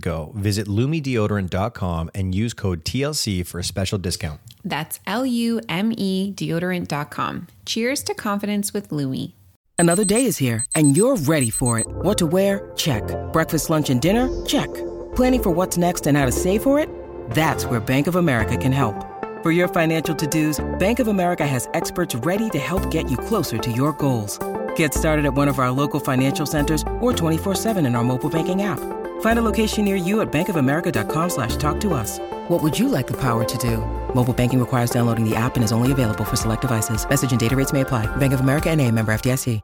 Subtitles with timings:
[0.00, 0.32] go.
[0.34, 4.40] Visit lumedeodorant.com and use code TLC for a special discount.
[4.64, 7.46] That's L U M E deodorant.com.
[7.64, 9.32] Cheers to confidence with Lume.
[9.78, 11.86] Another day is here, and you're ready for it.
[11.88, 12.70] What to wear?
[12.76, 13.02] Check.
[13.32, 14.28] Breakfast, lunch, and dinner?
[14.44, 14.68] Check.
[15.16, 16.90] Planning for what's next and how to save for it?
[17.30, 18.94] That's where Bank of America can help.
[19.42, 23.56] For your financial to-dos, Bank of America has experts ready to help get you closer
[23.56, 24.38] to your goals.
[24.76, 28.62] Get started at one of our local financial centers or 24-7 in our mobile banking
[28.62, 28.99] app.
[29.20, 32.18] Find a location near you at bankofamerica.com slash talk to us.
[32.48, 33.78] What would you like the power to do?
[34.14, 37.08] Mobile banking requires downloading the app and is only available for select devices.
[37.08, 38.04] Message and data rates may apply.
[38.16, 39.62] Bank of America and a member FDIC.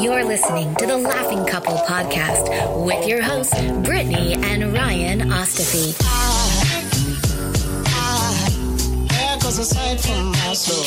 [0.00, 5.94] You're listening to the Laughing Couple podcast with your hosts, Brittany and Ryan Ostafy.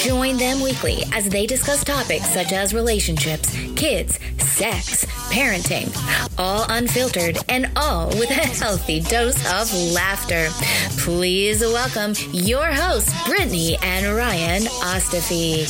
[0.05, 4.19] Join them weekly as they discuss topics such as relationships, kids,
[4.59, 5.87] sex, parenting,
[6.37, 10.49] all unfiltered and all with a healthy dose of laughter.
[10.97, 15.61] Please welcome your hosts, Brittany and Ryan Ostafy.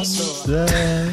[0.00, 1.12] It's the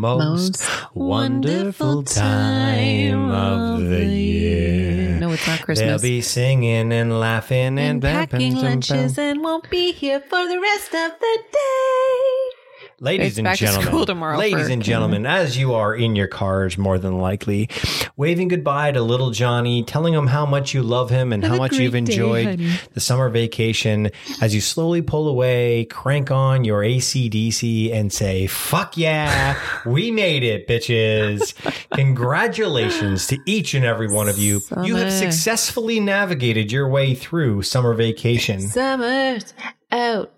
[0.00, 0.64] most,
[0.96, 5.05] wonderful time of the year.
[5.36, 10.18] It's not They'll be singing and laughing and, and packing lunches and won't be here
[10.18, 12.55] for the rest of the day.
[12.98, 17.18] Ladies and gentlemen, ladies for- and gentlemen, as you are in your cars, more than
[17.18, 17.68] likely,
[18.16, 21.58] waving goodbye to little Johnny, telling him how much you love him and Have how
[21.58, 22.70] much you've enjoyed honey.
[22.94, 24.10] the summer vacation.
[24.40, 30.42] As you slowly pull away, crank on your ACDC and say, "Fuck yeah, we made
[30.42, 31.52] it, bitches!"
[31.94, 34.62] Congratulations to each and every one of you.
[34.82, 38.60] You have successfully navigated your way through summer vacation.
[38.60, 39.52] Summer's
[39.92, 40.32] out.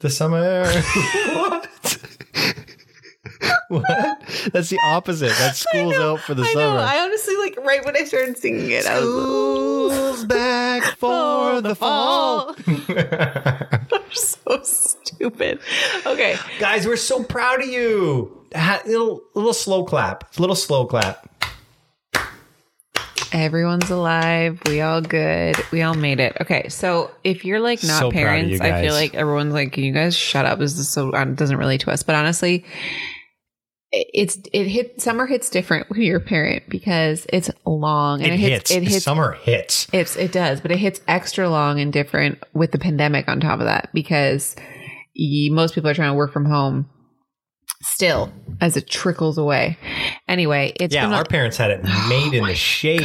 [0.00, 0.64] The summer.
[1.34, 1.68] what?
[3.68, 4.22] what?
[4.52, 5.32] That's the opposite.
[5.38, 6.74] That school's out for the I summer.
[6.76, 6.76] know.
[6.80, 12.54] I honestly like right when I started singing it, I was back for the fall.
[12.68, 15.58] I'm so stupid.
[16.06, 16.36] Okay.
[16.60, 18.46] Guys, we're so proud of you.
[18.54, 20.36] A Little, little slow clap.
[20.36, 21.28] A little slow clap.
[23.32, 24.60] Everyone's alive.
[24.66, 25.56] We all good.
[25.70, 26.36] We all made it.
[26.40, 26.68] Okay.
[26.68, 30.16] So if you're like not So parents, I feel like everyone's like, can you guys
[30.16, 30.58] shut up?
[30.58, 32.02] This is so, um, doesn't relate to us.
[32.02, 32.64] But honestly,
[33.90, 38.34] it's, it hit, summer hits different when you're a parent because it's long and It,
[38.34, 38.70] it, hits.
[38.70, 39.88] hits, it hits Summer hits.
[39.92, 43.60] It's it does, but it hits extra long and different with the pandemic on top
[43.60, 44.56] of that because
[45.16, 46.88] most people are trying to work from home
[47.82, 49.78] still as it trickles away.
[50.26, 53.02] Anyway, it's Yeah, our parents had it made in the shade.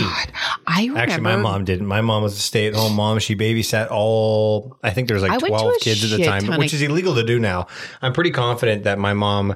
[0.66, 1.86] I remember Actually, my mom didn't.
[1.86, 3.20] My mom was a stay-at-home mom.
[3.20, 4.78] She babysat all.
[4.84, 7.24] I think there was like to twelve kids at the time, which is illegal to
[7.24, 7.68] do now.
[8.02, 9.56] I'm pretty confident that my mom,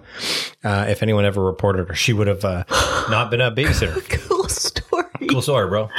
[0.64, 2.64] uh, if anyone ever reported her, she would have uh,
[3.10, 4.08] not been a babysitter.
[4.28, 5.06] cool story.
[5.30, 5.90] cool story, bro.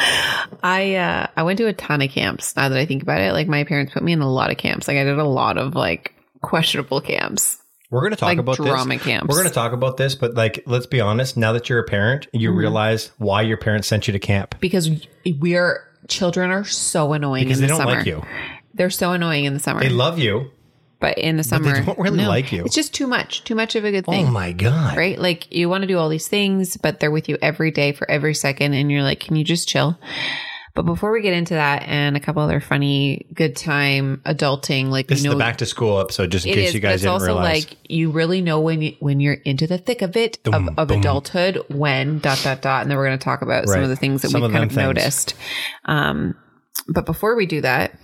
[0.63, 2.55] I uh I went to a ton of camps.
[2.57, 4.59] Now that I think about it, like my parents put me in a lot of
[4.59, 4.87] camps.
[4.87, 7.59] Like I did a lot of like questionable camps.
[7.91, 9.03] We're going to talk Like about drama this.
[9.03, 9.29] camps.
[9.29, 11.37] We're going to talk about this, but like, let's be honest.
[11.37, 12.59] Now that you're a parent, you Mm-hmm.
[12.59, 14.91] realize why your parents sent you to camp because
[15.41, 17.97] we are children are so annoying because in they the don't summer.
[17.99, 18.23] like you.
[18.75, 19.81] They're so annoying in the summer.
[19.81, 20.51] They love you.
[21.01, 22.65] but in the summer they don't really like you.
[22.65, 24.27] It's just too much, too much of a good thing.
[24.27, 24.97] Oh my god!
[24.97, 25.19] right?
[25.19, 28.09] Like you want to do all these things, but they're with you every day for
[28.11, 29.99] every second, and you're like, can you just chill?
[30.79, 35.09] But before we get into that and a couple other funny, good time adulting, like
[35.09, 36.95] This you know, is the back to school episode, just in case is, you guys
[36.95, 37.65] it's didn't also realize.
[37.65, 40.87] like you really know when you, when you're into the thick of it of, of
[40.87, 41.01] boom.
[41.01, 43.97] adulthood when dot dot dot, and then we're going to talk about some of the
[43.97, 44.77] things that Some we've of kind of things.
[44.81, 45.35] noticed.
[45.87, 46.37] Um,
[46.87, 47.99] but before we do that,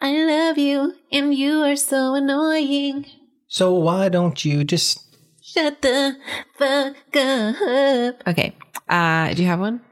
[0.00, 3.06] I love you, and you are so annoying.
[3.46, 5.06] so why don't you just
[5.40, 6.16] Shut the
[6.58, 8.26] fuck up.
[8.26, 8.56] Okay.
[8.88, 9.82] Uh, do you have one?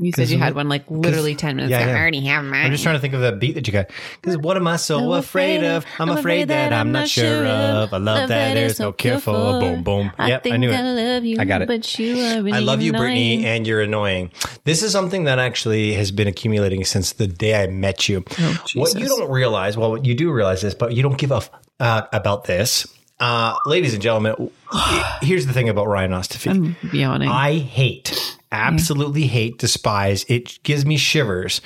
[0.00, 1.90] You said you had one like literally 10 minutes Yeah, ago.
[1.90, 1.96] yeah.
[1.96, 2.66] I already have mine.
[2.66, 3.90] I'm just trying to think of that beat that you got.
[4.20, 5.84] Because what am I so afraid of?
[5.98, 7.92] I'm afraid that I'm not sure of.
[7.92, 9.32] I love that there's no cure for.
[9.58, 10.12] Boom, boom.
[10.18, 10.80] Yep, I knew it.
[10.80, 11.68] love you, I got it.
[11.68, 14.30] But you are really I love you, Brittany, and you're annoying.
[14.64, 18.24] This is something that actually has been accumulating since the day I met you.
[18.38, 21.36] Oh, what you don't realize, well, you do realize this, but you don't give a
[21.36, 22.86] f- uh, about this.
[23.18, 24.50] Uh, ladies and gentlemen,
[25.22, 26.50] here's the thing about Ryan Ostafy.
[26.50, 27.28] I'm yawning.
[27.28, 28.74] I hate, Mm-hmm.
[28.74, 30.24] absolutely hate, despise.
[30.28, 31.60] It gives me shivers.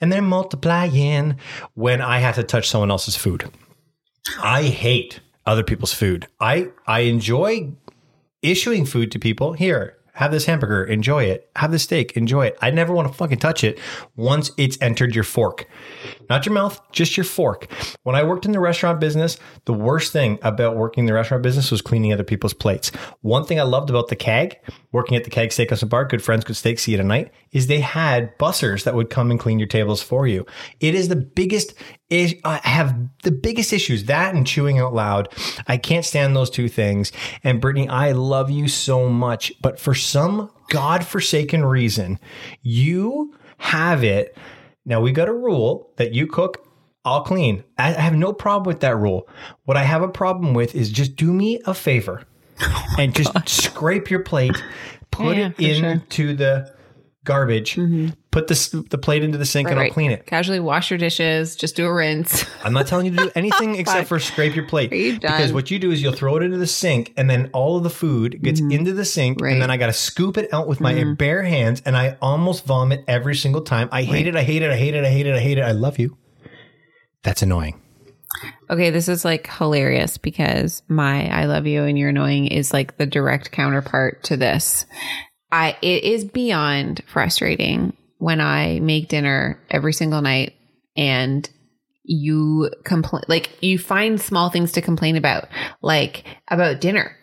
[0.00, 1.36] And they're multiplying
[1.74, 3.50] when I have to touch someone else's food.
[4.42, 6.26] I hate other people's food.
[6.40, 7.72] I I enjoy
[8.40, 9.52] issuing food to people.
[9.52, 11.50] Here, have this hamburger, enjoy it.
[11.56, 12.58] Have this steak, enjoy it.
[12.60, 13.78] I never want to fucking touch it
[14.14, 15.66] once it's entered your fork.
[16.28, 17.66] Not your mouth, just your fork.
[18.02, 21.42] When I worked in the restaurant business, the worst thing about working in the restaurant
[21.42, 22.90] business was cleaning other people's plates.
[23.22, 24.58] One thing I loved about the Keg,
[24.92, 27.66] working at the Keg Steakhouse and Bar, Good Friends, Good Steak, See You Tonight, is
[27.66, 30.44] they had bussers that would come and clean your tables for you.
[30.80, 31.74] It is the biggest
[32.12, 35.28] is I have the biggest issues that and chewing out loud.
[35.66, 37.10] I can't stand those two things.
[37.42, 42.18] And Brittany, I love you so much, but for some godforsaken reason,
[42.62, 44.36] you have it.
[44.84, 46.68] Now we got a rule that you cook,
[47.04, 47.64] I'll clean.
[47.78, 49.28] I have no problem with that rule.
[49.64, 52.24] What I have a problem with is just do me a favor
[52.60, 54.62] oh and just scrape your plate,
[55.10, 55.90] put Yeah, it for sure.
[55.90, 56.74] into the
[57.24, 57.78] garbage,
[58.32, 59.92] put the, the plate into the sink and I'll Right.
[59.92, 60.26] clean it.
[60.26, 61.54] Casually wash your dishes.
[61.54, 62.44] Just do a rinse.
[62.64, 64.92] I'm not telling you to do anything except for scrape your plate.
[64.92, 67.48] Are you Because what you do is you'll throw it into the sink and then
[67.52, 69.44] all of the food gets into the sink Mm-hmm.
[69.44, 69.48] Right.
[69.50, 69.52] Mm-hmm.
[69.54, 72.64] and then I got to scoop it out with my bare hands and I almost
[72.66, 73.88] vomit every single time.
[73.92, 74.34] I hate it.
[74.36, 74.70] I hate it.
[74.70, 75.04] I hate it.
[75.04, 75.34] I hate it.
[75.34, 75.62] I hate it.
[75.62, 76.16] I love you.
[77.22, 77.80] That's annoying.
[78.70, 82.96] Okay, this is like hilarious because my I love you and you're annoying is like
[82.96, 84.86] the direct counterpart to this.
[85.52, 90.54] I it is beyond frustrating when I make dinner every single night
[90.96, 91.48] and
[92.04, 95.48] you complain like you find small things to complain about
[95.82, 97.16] like about dinner.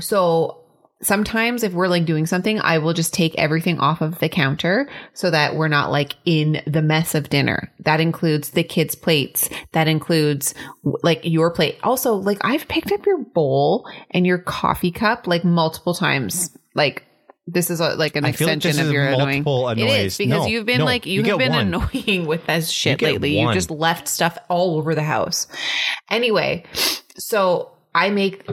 [0.00, 0.64] So
[1.02, 4.88] sometimes if we're like doing something, I will just take everything off of the counter
[5.14, 7.72] so that we're not like in the mess of dinner.
[7.80, 9.48] That includes the kids' plates.
[9.72, 11.78] That includes like your plate.
[11.82, 16.56] Also, like I've picked up your bowl and your coffee cup like multiple times.
[16.74, 17.04] Like
[17.50, 19.42] this is a, like an I feel like extension this of is your annoying.
[19.44, 20.04] multiple It annoys.
[20.06, 21.66] is because No, you've been no, like you, you have been one.
[21.74, 23.36] annoying with this shit get lately.
[23.36, 23.46] one.
[23.46, 25.46] You've just left stuff all over the house.
[26.10, 26.64] Anyway,
[27.16, 28.46] so I make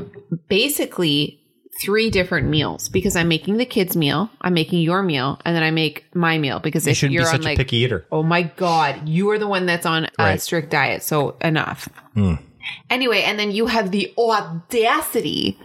[0.48, 1.42] basically
[1.82, 5.62] three different meals because I'm making the kids' meal, I'm making your meal, and then
[5.64, 7.78] I make my meal because You if shouldn't you're be on such like a picky
[7.78, 8.06] eater.
[8.12, 9.10] Oh my God.
[9.10, 10.42] You are the one that's on a Right.
[10.42, 11.04] strict diet.
[11.04, 11.90] So enough.
[12.14, 12.36] Hmm.
[12.90, 15.60] Anyway, and then you have the audacity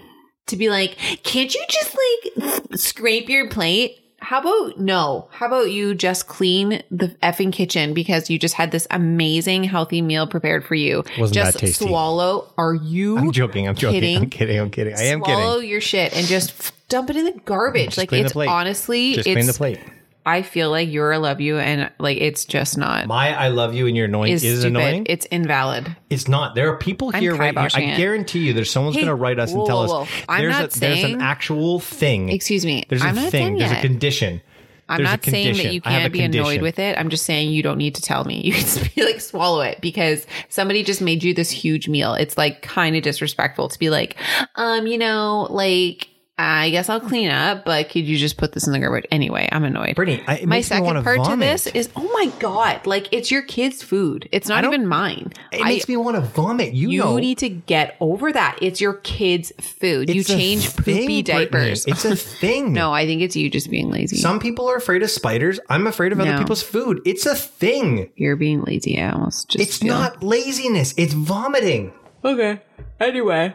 [0.51, 3.97] to be like, can't you just like scrape your plate?
[4.23, 5.29] How about no?
[5.33, 10.03] How about you just clean the effing kitchen because you just had this amazing healthy
[10.03, 11.05] meal prepared for you?
[11.19, 11.87] Wasn't just that tasty.
[11.87, 12.53] swallow.
[12.59, 13.17] Are you?
[13.17, 13.67] I'm joking.
[13.67, 14.01] I'm joking.
[14.01, 14.17] kidding?
[14.19, 14.59] I'm kidding.
[14.61, 14.95] I'm kidding.
[14.95, 15.71] I am swallow kidding.
[15.71, 17.95] your shit and just f- dump it in the garbage.
[17.95, 19.35] Just like it's honestly, Just it's.
[19.35, 19.81] clean the plate.
[20.27, 23.07] I feel like you're a love you, and like it's just not.
[23.07, 25.07] My I love you and you're annoying is is, annoying.
[25.09, 25.97] It's invalid.
[26.11, 26.55] It's not.
[26.55, 27.69] There are people here right here.
[27.73, 30.09] I guarantee you, there's someone's Hey, going to write us whoa, and tell whoa, us
[30.09, 30.25] whoa.
[30.29, 32.29] I'm there's a, there's an actual thing.
[32.29, 32.85] Excuse me.
[32.89, 33.57] There's a I'm not thing.
[33.57, 33.83] There's yet.
[33.83, 34.43] a condition.
[34.91, 36.99] I'm There's not saying that you can't a be annoyed with it.
[36.99, 38.43] I'm just saying you don't need to tell me.
[38.51, 42.15] You can just be like, swallow it because somebody just made you this huge meal.
[42.15, 44.17] It's like kind of disrespectful to be like,
[44.57, 46.10] um, you know, like,
[46.41, 49.07] I guess I'll clean up, but could you just put this in the garbage?
[49.11, 49.95] Anyway, I'm annoyed.
[49.95, 52.87] Brittany, I- it My makes me wanna second part to this is, oh my God,
[52.87, 54.29] like it's your kid's food.
[54.33, 55.33] It's not even mine.
[55.53, 56.73] It I- makes me want to vomit.
[56.73, 58.59] You, you know, need to get over that.
[58.63, 60.09] It's your kid's food.
[60.09, 61.23] you It's a change thing, poopy Brittany.
[61.23, 61.87] diapers.
[61.87, 62.73] It's a thing.
[62.73, 64.17] no, I think it's you just being lazy.
[64.17, 65.61] Some people are afraid of spiders.
[65.69, 67.01] I'm afraid of other people's food.
[67.05, 68.11] It's a thing.
[68.17, 69.01] You're being lazy.
[69.01, 70.95] I almost just It's feel- not laziness.
[70.97, 71.93] It's vomiting.
[72.25, 72.61] Okay.
[72.99, 73.55] Anyway.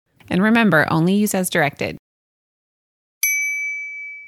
[0.31, 1.97] And remember, only use as directed.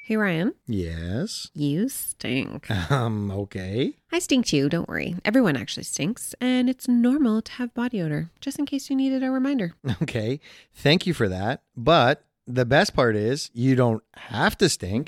[0.03, 1.49] Hey, Ryan, Yes.
[1.53, 2.69] you stink.
[2.91, 3.93] Um, okay.
[4.11, 5.15] I stink too, don't worry.
[5.23, 9.23] Everyone actually stinks, and it's normal to have body odor, just in case you needed
[9.23, 9.75] a reminder.
[10.01, 10.41] Okay.
[10.73, 11.61] Thank you for that.
[11.77, 15.07] But the best part is you don't have to stink.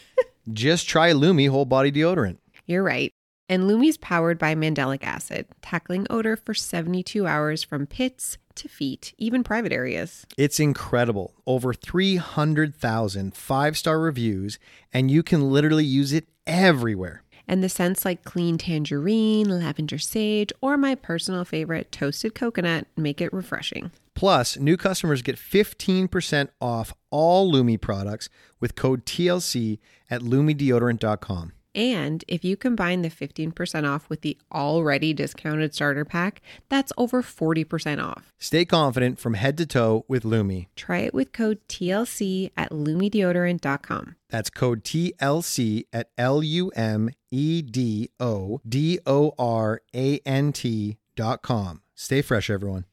[0.52, 2.38] Just try Lume whole body deodorant.
[2.66, 3.12] You're right.
[3.50, 9.12] And Lume's powered by mandelic acid, tackling odor for 72 hours from pits to feet,
[9.18, 10.24] even private areas.
[10.38, 11.34] It's incredible.
[11.48, 14.60] Over 300,000 five star reviews,
[14.92, 17.24] and you can literally use it everywhere.
[17.48, 23.20] And the scents like clean tangerine, lavender sage, or my personal favorite, toasted coconut, make
[23.20, 23.90] it refreshing.
[24.14, 28.28] Plus, new customers get 15% off all Lume products
[28.60, 31.52] with code TLC at lumedeodorant.com.
[31.74, 37.22] And if you combine the 15% off with the already discounted starter pack, that's over
[37.22, 38.32] 40% off.
[38.38, 40.66] Stay confident from head to toe with Lume.
[40.76, 44.16] Try it with code TLC at lumedeodorant.com.
[44.28, 50.52] That's code TLC at L U M E D O D O R A N
[50.52, 51.82] T dot com.
[51.94, 52.84] Stay fresh, everyone.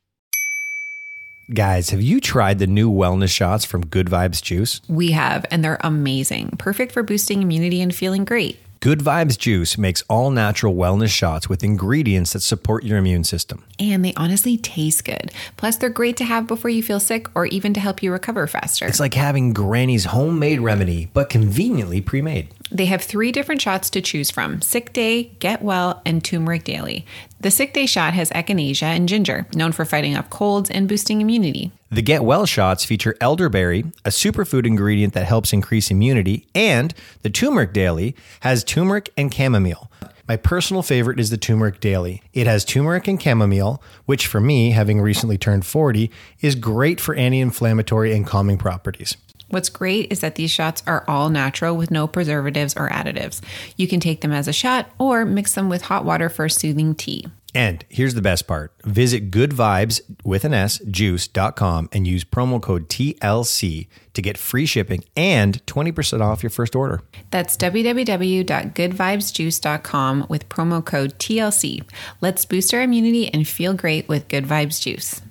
[1.53, 4.81] Guys, have you tried the new wellness shots from Good Vibes Juice?
[4.89, 6.49] We have, and they're amazing.
[6.57, 8.59] Perfect for boosting immunity and feeling great.
[8.79, 13.63] Good Vibes Juice makes all natural wellness shots with ingredients that support your immune system.
[13.79, 15.31] And they honestly taste good.
[15.57, 18.45] Plus, they're great to have before you feel sick or even to help you recover
[18.45, 18.85] faster.
[18.85, 22.49] It's like having Granny's homemade remedy, but conveniently pre made.
[22.69, 27.05] They have three different shots to choose from Sick Day, Get Well, and Turmeric Daily.
[27.39, 31.21] The Sick Day shot has echinacea and ginger, known for fighting off colds and boosting
[31.21, 31.71] immunity.
[31.91, 37.29] The Get Well shots feature elderberry, a superfood ingredient that helps increase immunity, and the
[37.29, 39.91] Turmeric Daily has turmeric and chamomile.
[40.27, 42.23] My personal favorite is the Turmeric Daily.
[42.33, 46.09] It has turmeric and chamomile, which for me, having recently turned 40,
[46.41, 49.15] is great for anti inflammatory and calming properties.
[49.49, 53.41] What's great is that these shots are all natural with no preservatives or additives.
[53.75, 56.49] You can take them as a shot or mix them with hot water for a
[56.49, 57.25] soothing tea.
[57.55, 58.73] And here's the best part.
[58.83, 65.03] Visit goodvibes with an S juice.com and use promo code TLC to get free shipping
[65.15, 67.01] and 20% off your first order.
[67.31, 71.83] That's www.goodvibesjuice.com with promo code TLC.
[72.21, 75.21] Let's boost our immunity and feel great with Good Vibes Juice.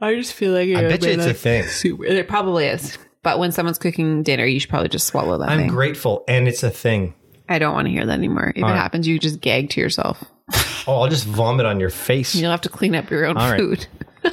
[0.00, 1.64] I just feel like I bet you it's a thing.
[1.64, 2.06] super.
[2.06, 2.96] It probably is.
[3.22, 5.68] But when someone's cooking dinner, you should probably just swallow that I'm thing.
[5.68, 7.14] grateful and it's a thing.
[7.48, 8.52] I don't want to hear that anymore.
[8.56, 8.78] If All it right.
[8.78, 10.22] happens, you just gag to yourself.
[10.86, 12.34] Oh, I'll just vomit on your face.
[12.34, 13.58] You'll have to clean up your own All right.
[13.60, 13.86] food.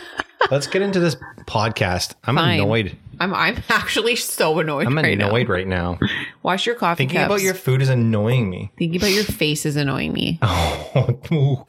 [0.50, 2.16] Let's get into this podcast.
[2.24, 2.62] I'm Fine.
[2.62, 2.98] annoyed.
[3.20, 5.54] I'm I'm actually so annoyed I'm right annoyed now.
[5.54, 6.00] right now.
[6.44, 7.26] Wash your coffee Thinking cups.
[7.28, 8.72] about your food is annoying me.
[8.80, 10.40] Thinking about your face is annoying me.
[10.42, 11.66] Oh,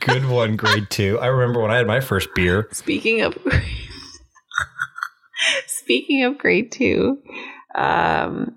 [0.00, 1.18] Good one, grade two.
[1.20, 2.68] I remember when I had my first beer.
[2.72, 3.36] Speaking of
[5.90, 7.18] speaking of grade two,
[7.74, 8.54] um,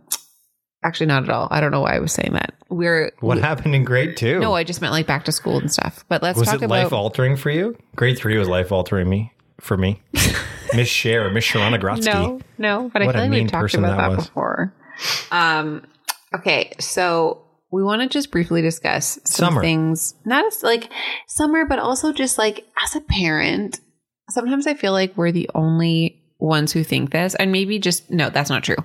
[0.83, 1.47] actually not at all.
[1.49, 2.53] I don't know why I was saying that.
[2.69, 4.39] We're What happened in grade two?
[4.39, 6.05] no, I just meant like back to school and stuff.
[6.09, 7.75] But let's was talk it about life altering for you?
[7.95, 10.01] Grade three was life altering me for me.
[10.75, 12.05] Miss Cher, Miss Sharona Grotsky.
[12.13, 12.89] no, no.
[12.93, 14.73] But I What feel like we've talked about that that, before.
[15.31, 15.85] Um,
[16.35, 19.61] okay, so we want to just briefly discuss some Summer.
[19.61, 20.91] things, not as like
[21.27, 23.79] summer, but also just like as a parent.
[24.29, 28.29] Sometimes I feel like we're the only ones who think this, and maybe just no,
[28.29, 28.75] that's not true.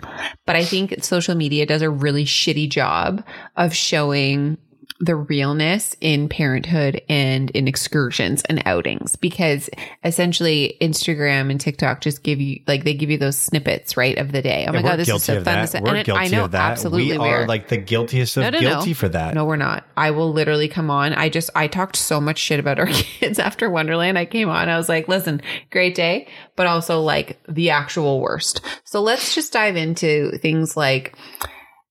[0.47, 3.25] But I think social media does a really shitty job
[3.57, 4.57] of showing
[5.01, 9.71] the realness in parenthood and in excursions and outings because
[10.03, 14.33] essentially Instagram and TikTok just give you like they give you those snippets right of
[14.33, 14.67] the day.
[14.69, 15.61] Oh my god, this is so fun.
[15.61, 16.73] This, We're and it- guilty I know of that.
[16.73, 17.47] absolutely we are are.
[17.47, 18.95] like the guiltiest of No, no, guilty no.
[18.95, 19.35] for that.
[19.35, 19.85] No, we're not.
[19.97, 21.13] I will literally come on.
[21.15, 24.19] I just I talked so much shit about our kids after Wonderland.
[24.19, 24.69] I came on.
[24.69, 26.27] I was like, listen, great day,
[26.57, 28.63] but also like the actual worst.
[28.83, 31.15] So let's just dive into things like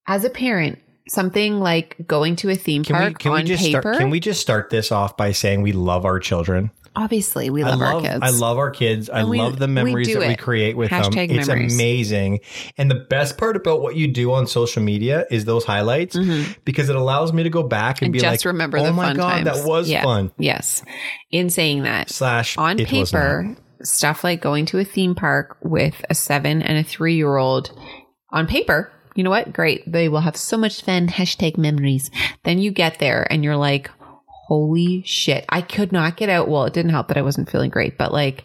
[0.07, 3.43] as a parent, something like going to a theme Can park we can on we
[3.43, 3.81] just paper.
[3.81, 3.97] start?
[3.97, 6.71] Can we just start this off by saying we love our children?
[6.95, 8.19] Obviously, we love, love our kids.
[8.23, 9.07] I love our kids.
[9.07, 11.03] I we- love the memories that we create with them.
[11.03, 12.39] Hashtag It's amazing.
[12.75, 16.17] And the best part about what you do on social media is those highlights
[16.65, 18.05] because it allows me to go back and, Mm-hmm.
[18.05, 19.45] and be just like, remember "Oh my god, times.
[19.45, 20.01] that was Yeah.
[20.03, 20.81] fun." Yes.
[21.29, 26.03] In saying that, Slash on it paper, stuff like going to a theme park with
[26.09, 27.69] a seven and a three year old
[28.31, 28.91] on paper.
[29.17, 29.51] You know what?
[29.51, 29.91] Great.
[29.91, 31.07] They will have so much fun.
[31.07, 32.11] Hashtag memories.
[32.43, 33.89] Then you get there and you're like,
[34.27, 35.43] holy shit.
[35.49, 36.47] I could not get out.
[36.47, 38.43] Well, it didn't help that I wasn't feeling great, but like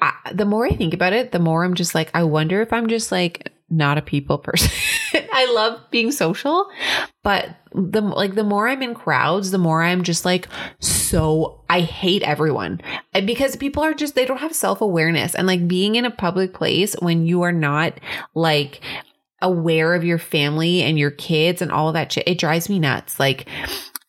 [0.00, 2.72] I, the more I think about it, the more I'm just like, I wonder if
[2.72, 4.70] I'm just like not a people person.
[5.32, 6.70] I love being social,
[7.24, 10.46] but the like the more I'm in crowds, the more I'm just like
[10.78, 12.80] so I hate everyone.
[13.12, 16.94] Because people are just they don't have self-awareness and like being in a public place
[17.00, 17.98] when you are not
[18.34, 18.80] like
[19.42, 23.20] aware of your family and your kids and all that shit, it drives me nuts.
[23.20, 23.48] Like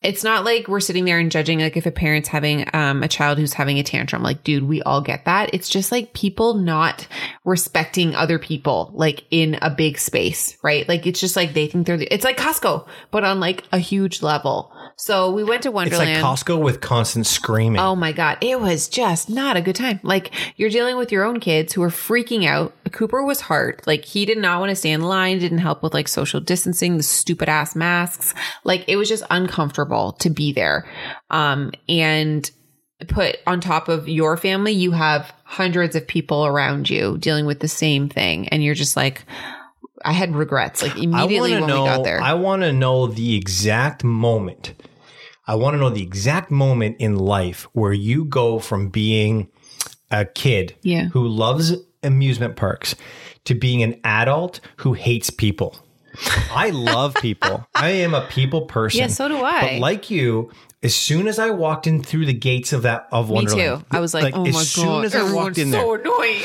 [0.01, 3.07] it's not like we're sitting there and judging like if a parent's having um, a
[3.07, 4.21] child who's having a tantrum.
[4.21, 5.53] Like dude we all get that.
[5.53, 7.07] It's just like people not
[7.45, 10.87] respecting other people like in a big space right?
[10.87, 13.79] Like it's just like they think they're the, it's like costco but on like a
[13.79, 16.09] huge level so we went to Wonderland.
[16.09, 17.79] It's like Costco with constant screaming.
[17.79, 18.37] Oh my God.
[18.41, 19.99] It was just not a good time.
[20.03, 22.73] Like, you're dealing with your own kids who are freaking out.
[22.91, 23.81] Cooper was hard.
[23.85, 26.97] Like, he did not want to stay in line, didn't help with like social distancing,
[26.97, 28.33] the stupid ass masks.
[28.63, 30.87] Like, it was just uncomfortable to be there.
[31.29, 32.49] Um, and
[33.07, 37.59] put on top of your family, you have hundreds of people around you dealing with
[37.59, 38.47] the same thing.
[38.49, 39.25] And you're just like,
[40.05, 42.21] I had regrets like immediately I when wanna know, we got there.
[42.21, 44.73] I want to know the exact moment.
[45.47, 49.49] I want to know the exact moment in life where you go from being
[50.11, 51.05] a kid Yeah.
[51.09, 52.95] who loves amusement parks
[53.45, 55.75] to being an adult who hates people.
[56.51, 57.67] I love people.
[57.75, 58.99] I am a people person.
[58.99, 59.61] Yeah, so do I.
[59.61, 63.27] But like you, as soon as I walked in through the gates of that of
[63.29, 63.85] Me Wonderland, too.
[63.91, 64.63] I was like, oh my as God.
[64.65, 66.41] soon as I walked in there, so annoying.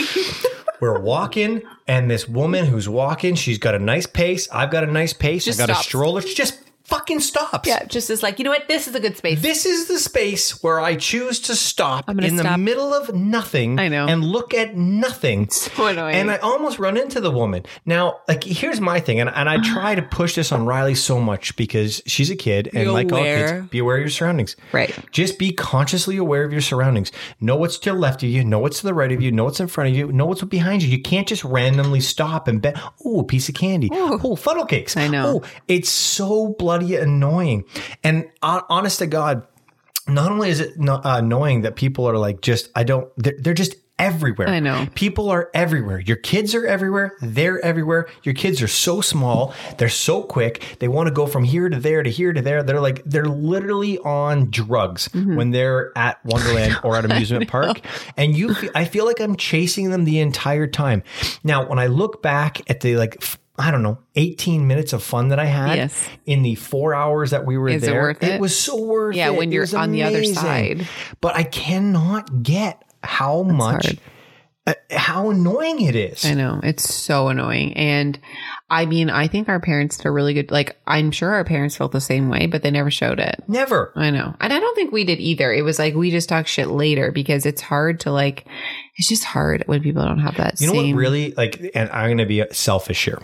[0.81, 4.49] we're walking, and this woman who's walking, she's got a nice pace.
[4.53, 5.47] I've got a nice pace.
[5.47, 5.87] Just I got stops.
[5.87, 6.21] a stroller.
[6.21, 7.69] She just fucking stops.
[7.69, 8.67] Yeah, just is like, you know what?
[8.67, 9.41] This is a good space.
[9.43, 12.59] This is the space where I choose to stop in the stop.
[12.59, 14.07] middle of nothing I know.
[14.07, 15.51] and look at nothing.
[15.51, 16.15] So annoying.
[16.15, 17.65] And I almost run into the woman.
[17.85, 21.21] Now, like, here's my thing, and, and I try to push this on Riley so
[21.21, 24.57] much because she's a kid, and Be like all kids, be aware of your surroundings.
[24.73, 24.97] Right.
[25.13, 27.13] Just be consciously aware of your surroundings.
[27.41, 29.45] Know what's to the left of you, know what's to the right of you, know
[29.45, 30.89] what's in front of you, know what's behind you.
[30.89, 33.91] You can't just randomly stop and bet, oh, a piece of candy.
[33.93, 34.97] Oh, funnel cakes.
[34.97, 35.43] I know.
[35.43, 37.65] Oh, it's so bloody annoying.
[38.03, 39.47] And uh, honest to God,
[40.07, 43.35] not only is it not, uh, annoying that people are like just I don't they're,
[43.39, 44.49] they're just everywhere.
[44.49, 44.87] I know.
[44.95, 45.99] People are everywhere.
[45.99, 47.17] Your kids are everywhere.
[47.21, 48.09] They're everywhere.
[48.23, 49.53] Your kids are so small.
[49.77, 50.63] They're so quick.
[50.79, 52.63] They want to go from here to there to here to there.
[52.63, 55.37] They're like they're literally on drugs Mm-hmm.
[55.37, 57.81] when they're at Wonderland or at amusement park.
[58.17, 61.03] And you I feel like I'm chasing them the entire time.
[61.43, 63.21] Now, when I look back at the like
[63.59, 66.09] I don't know, 18 minutes of fun that I had Yes.
[66.27, 68.01] in the four hours that we were Is it there.
[68.03, 68.41] worth it?
[68.41, 69.37] was so worth Yeah, it.
[69.37, 70.87] when you're on the other side.
[71.21, 73.99] But I cannot get how much, hard.
[74.67, 76.25] uh, how annoying it is.
[76.25, 76.61] I know.
[76.63, 77.73] It's so annoying.
[77.77, 78.19] And
[78.71, 81.75] I mean, I think our parents did a really good, like, I'm sure our parents
[81.77, 83.43] felt the same way, but they never showed it.
[83.49, 83.93] Never.
[83.97, 84.35] I know.
[84.41, 85.53] And I don't think we did either.
[85.53, 88.45] It was like we just talk shit later because it's hard to, like,
[88.97, 92.07] it's just hard when people don't have that You know what really like, and I'm
[92.09, 93.19] going to be selfish here.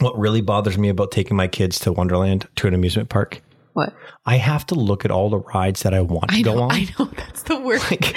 [0.00, 3.42] What really bothers me about taking my kids to Wonderland to an amusement park,
[3.74, 3.92] What?
[4.26, 6.72] I have to look at all the rides that I want to I go on.
[6.72, 7.04] I know.
[7.16, 7.90] That's the worst.
[7.90, 8.16] Like-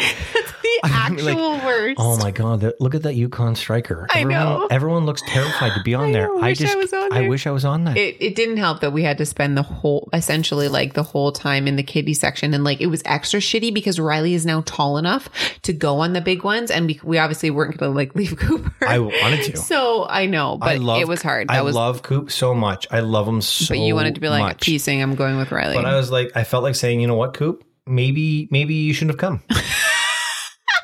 [0.89, 1.95] the I actual like, worst.
[1.99, 2.59] Oh my god!
[2.61, 4.07] that- Look at that Yukon Striker.
[4.13, 4.67] I everyone, know.
[4.69, 6.33] Everyone looks terrified to be on there.
[6.33, 7.29] wish I just, was on I there.
[7.29, 7.97] wish I was on that.
[7.97, 11.31] it, it didn't help that we had to spend the whole essentially like the whole
[11.31, 14.61] time in the kiddie section and like it was extra shitty because riley is now
[14.65, 15.29] tall enough
[15.61, 18.73] to go on the big ones and we, we obviously weren't gonna like leave cooper
[18.85, 19.57] I wanted to.
[19.57, 21.01] so i know but I love.
[21.01, 22.87] it was hard I was love Coop so much.
[22.91, 23.63] I love him so.
[23.63, 23.69] Much.
[23.69, 26.31] But you wanted to be like piecing i'm going with riley But I was like,
[26.35, 27.63] I felt like saying, you know what, Coop?
[27.85, 29.41] Maybe, maybe you shouldn't have come.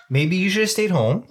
[0.10, 1.26] maybe you should have stayed home.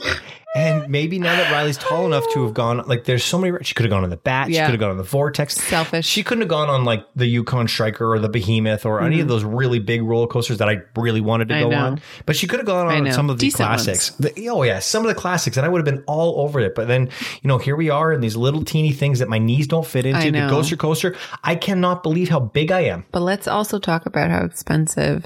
[0.57, 3.57] And maybe now that Riley's tall enough to have gone, like, there's so many.
[3.63, 4.49] She could have gone on the Bat.
[4.49, 4.63] Yeah.
[4.63, 5.55] She could have gone on the Vortex.
[5.55, 6.07] Selfish.
[6.07, 9.29] She couldn't have gone on like the Yukon Striker or the Behemoth or any of
[9.29, 11.67] those really big roller coasters that I really wanted to Mm-hmm.
[11.67, 11.87] I go know.
[11.93, 12.01] on.
[12.25, 14.11] But she could have gone on some of the Decent classics.
[14.19, 16.75] The- oh yeah, some of the classics, and I would have been all over it.
[16.75, 17.11] But then,
[17.43, 20.07] you know, here we are in these little teeny things that my knees don't fit
[20.07, 20.33] into.
[20.33, 21.15] The coaster Coaster.
[21.45, 23.05] I cannot believe how big I am.
[23.13, 25.25] but let's also talk about how expensive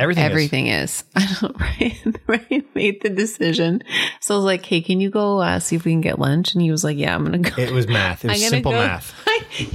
[0.00, 0.24] Everything.
[0.24, 0.30] is.
[0.30, 1.04] everything is.
[1.16, 3.82] I don't, Ryan, Ryan made the decision.
[4.20, 6.54] So I was like, hey, can you go uh, see if we can get lunch?
[6.54, 7.62] And he was like, yeah, I'm going to go.
[7.62, 8.24] It was math.
[8.24, 9.14] It was simple go- math.
[9.58, 9.66] yeah,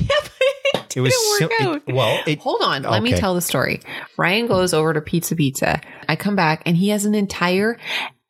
[0.73, 1.81] it didn't was work sim- out.
[1.87, 2.83] it- well, it- hold on.
[2.83, 3.81] Let me tell the story.
[4.17, 5.79] Ryan goes over to Pizza Pizza.
[6.09, 7.77] I come back and he has an entire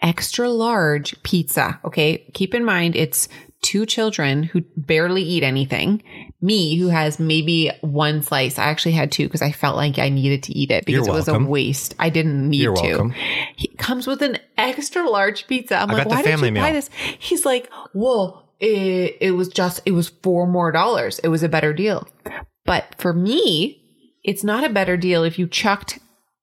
[0.02, 1.80] extra large pizza.
[1.86, 3.28] Okay, keep in mind it's
[3.66, 6.04] two children who barely eat anything,
[6.40, 8.60] me who has maybe one slice.
[8.60, 11.12] I actually had two because I felt like I needed to eat it because it
[11.12, 11.96] was a waste.
[11.98, 12.82] I didn't need You're to.
[12.82, 13.16] welcome.
[13.56, 15.78] He comes with an extra large pizza.
[15.78, 16.92] I'm I like, why did you buy meal." this?
[17.18, 21.18] He's like, well, it, it was just, it was four more dollars.
[21.20, 22.08] It was a better deal.
[22.66, 23.82] But for me,
[24.24, 25.98] it's not a better deal if you chucked,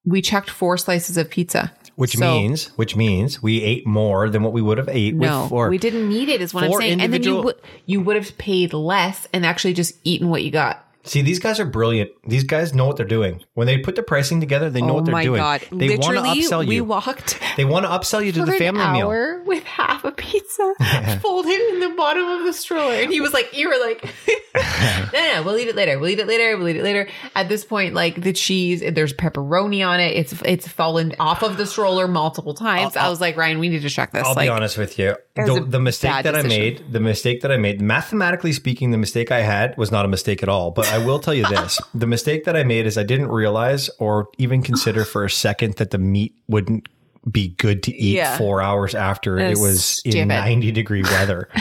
[0.04, 1.72] we chucked four slices of pizza.
[1.96, 5.42] Which So- means, which means we ate more than what we would have ate no,
[5.42, 5.68] with four.
[5.68, 6.40] we didn't need it.
[6.40, 7.00] Is what I'm saying.
[7.00, 10.50] And then you would you would have paid less and actually just eaten what you
[10.50, 10.86] got.
[11.04, 12.10] See, these guys are brilliant.
[12.26, 13.42] These guys know what they're doing.
[13.54, 15.42] When they put the pricing together, they know oh what they're doing.
[15.72, 16.68] They want to upsell you.
[16.68, 19.42] we walked they want to upsell you to the an family meal.
[19.44, 20.74] with half a pizza
[21.20, 24.04] folded in the bottom of the stroller, and he was like, "You were like,
[25.12, 25.98] no, no, we'll eat it later.
[25.98, 26.56] We'll eat it later.
[26.56, 30.16] We'll eat it later." At this point, like the cheese, there's pepperoni on it.
[30.16, 32.96] It's it's fallen off of the stroller multiple times.
[32.96, 34.26] i was like, Ryan, we need to check this.
[34.26, 35.16] I'll like, be honest with you.
[35.34, 39.30] The, the mistake that I made, the mistake that I made, mathematically speaking, the mistake
[39.30, 40.70] I had was not a mistake at all.
[40.70, 43.88] But I will tell you this the mistake that I made is I didn't realize
[43.98, 46.88] or even consider for a second that the meat wouldn't
[47.30, 48.36] be good to eat Yeah.
[48.36, 50.18] four hours after That's it was stupid.
[50.18, 51.48] in 90 degree weather.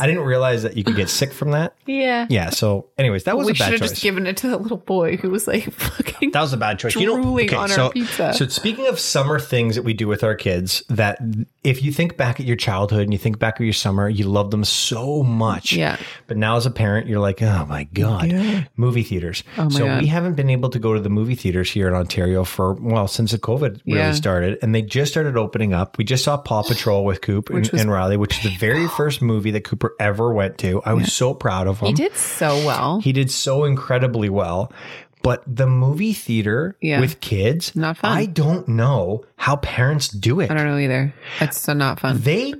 [0.00, 1.74] I didn't realize that you could get sick from that.
[1.86, 2.26] Yeah.
[2.30, 2.48] Yeah.
[2.50, 3.90] So, anyways, that was we a should bad have choice.
[3.90, 6.30] just given it to that little boy who was like fucking.
[6.30, 6.94] That was a bad choice.
[6.96, 8.32] You know, okay, on our so, pizza.
[8.34, 11.18] So speaking of summer things that we do with our kids, that
[11.62, 14.24] if you think back at your childhood and you think back at your summer, you
[14.24, 15.74] love them so much.
[15.74, 15.98] Yeah.
[16.26, 19.44] But now as a parent, you're like, oh my god, movie theaters.
[19.58, 20.00] Oh my so God.
[20.00, 23.06] we haven't been able to go to the movie theaters here in Ontario for well
[23.08, 24.12] since the COVID really Yeah.
[24.12, 25.98] started, and they just started opening up.
[25.98, 29.20] We just saw Paw Patrol with Coop and, and Riley, which is the very first
[29.20, 30.80] movie that Cooper ever went to.
[30.84, 31.88] I was so proud of him.
[31.88, 33.00] he did so well.
[33.00, 34.72] He did so incredibly well.
[35.22, 37.00] But the movie theater Yeah.
[37.00, 38.10] with kids, Not fun.
[38.16, 40.50] I don't know how parents do it.
[40.50, 41.12] I don't know either.
[41.38, 42.20] That's so not fun.
[42.20, 42.54] They,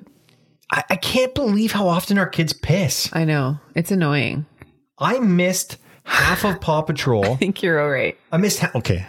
[0.70, 3.08] I, I can't believe how often our kids piss.
[3.12, 4.44] I know it's annoying.
[4.98, 7.24] I missed half of Paw Patrol.
[7.32, 8.18] I think you're all right.
[8.30, 9.06] I missed, ha- okay.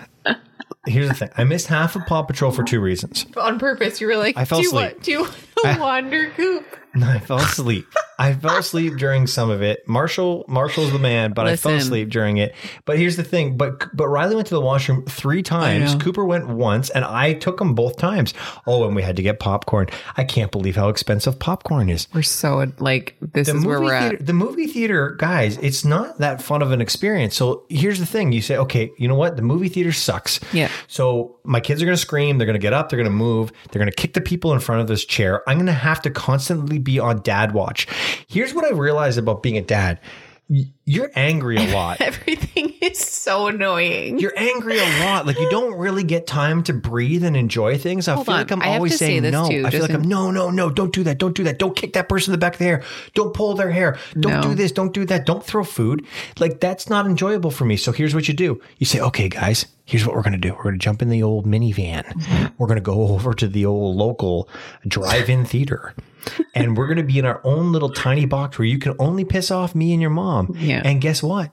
[0.87, 3.27] Here's the thing I missed half of Paw Patrol for two reasons.
[3.37, 4.73] On purpose, you were like, I fell asleep.
[4.73, 5.27] Want, do you
[5.63, 6.65] want wander, Coop?
[6.93, 7.86] No, I fell asleep.
[8.19, 9.88] I fell asleep during some of it.
[9.88, 12.54] Marshall, Marshall's the man, but I fell asleep during it.
[12.84, 13.56] But here's the thing.
[13.56, 15.95] But but Riley went to the washroom three times.
[15.95, 18.34] Cooper went once, and I took him both times.
[18.67, 19.88] Oh, and we had to get popcorn.
[20.17, 22.10] I can't believe how expensive popcorn is.
[22.13, 24.26] We're so like this The is where we're theater, at.
[24.26, 27.36] the movie theater, guys, it's not that fun of an experience.
[27.38, 29.38] So here's the thing: you say, okay, you know what?
[29.38, 30.41] The movie theater sucks.
[30.52, 30.69] Yeah.
[30.88, 32.38] So my kids are going to scream.
[32.38, 32.89] They're going to get up.
[32.89, 33.52] They're going to move.
[33.71, 35.41] They're going to kick the people in front of this chair.
[35.51, 37.85] I'm going to have to constantly be on dad watch.
[38.25, 39.99] Here's what I realized about being a dad:
[40.85, 42.01] you're angry a lot.
[42.01, 44.19] Everything is so annoying.
[44.19, 45.25] You're angry a lot.
[45.25, 48.07] Like you don't really get time to breathe and enjoy things.
[48.09, 48.41] I Hold feel on.
[48.41, 49.47] like I'm I always to say saying no.
[49.49, 50.69] too, I feel like I'm no, no, no.
[50.69, 51.17] Don't do that.
[51.19, 51.57] Don't do that.
[51.57, 52.83] Don't kick that person in the back of the hair.
[53.13, 53.97] Don't pull their hair.
[54.19, 54.41] Don't No.
[54.41, 54.71] do this.
[54.73, 55.25] Don't do that.
[55.25, 56.05] Don't throw food.
[56.39, 57.77] Like that's not enjoyable for me.
[57.77, 58.59] So here's what you do.
[58.77, 59.65] You say, okay, guys.
[59.85, 60.53] Here's what we're gonna do.
[60.55, 62.03] We're gonna jump in the old minivan.
[62.05, 62.53] Mm-hmm.
[62.57, 64.47] We're gonna go over to the old local
[64.87, 65.93] drive-in theater.
[66.55, 69.25] And we're going to be in our own little tiny box where you can only
[69.25, 70.55] piss off me and your mom.
[70.57, 70.81] Yeah.
[70.84, 71.51] And guess what?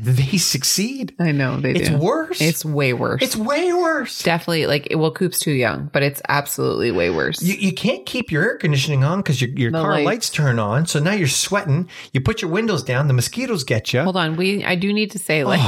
[0.00, 1.16] They succeed.
[1.18, 1.96] I know they It's do.
[1.96, 2.40] worse.
[2.40, 3.22] It's way worse.
[3.22, 4.22] It's way worse.
[4.22, 7.42] definitely like well, Coop's too young, but it's absolutely way worse.
[7.42, 10.06] You, you can't keep your air conditioning on because your, your The car lights.
[10.06, 10.30] lights.
[10.30, 10.86] turn on.
[10.86, 11.88] So now you're sweating.
[12.12, 13.08] You put your windows down.
[13.08, 14.02] The mosquitoes get you.
[14.02, 15.60] Hold on, we I do need to say like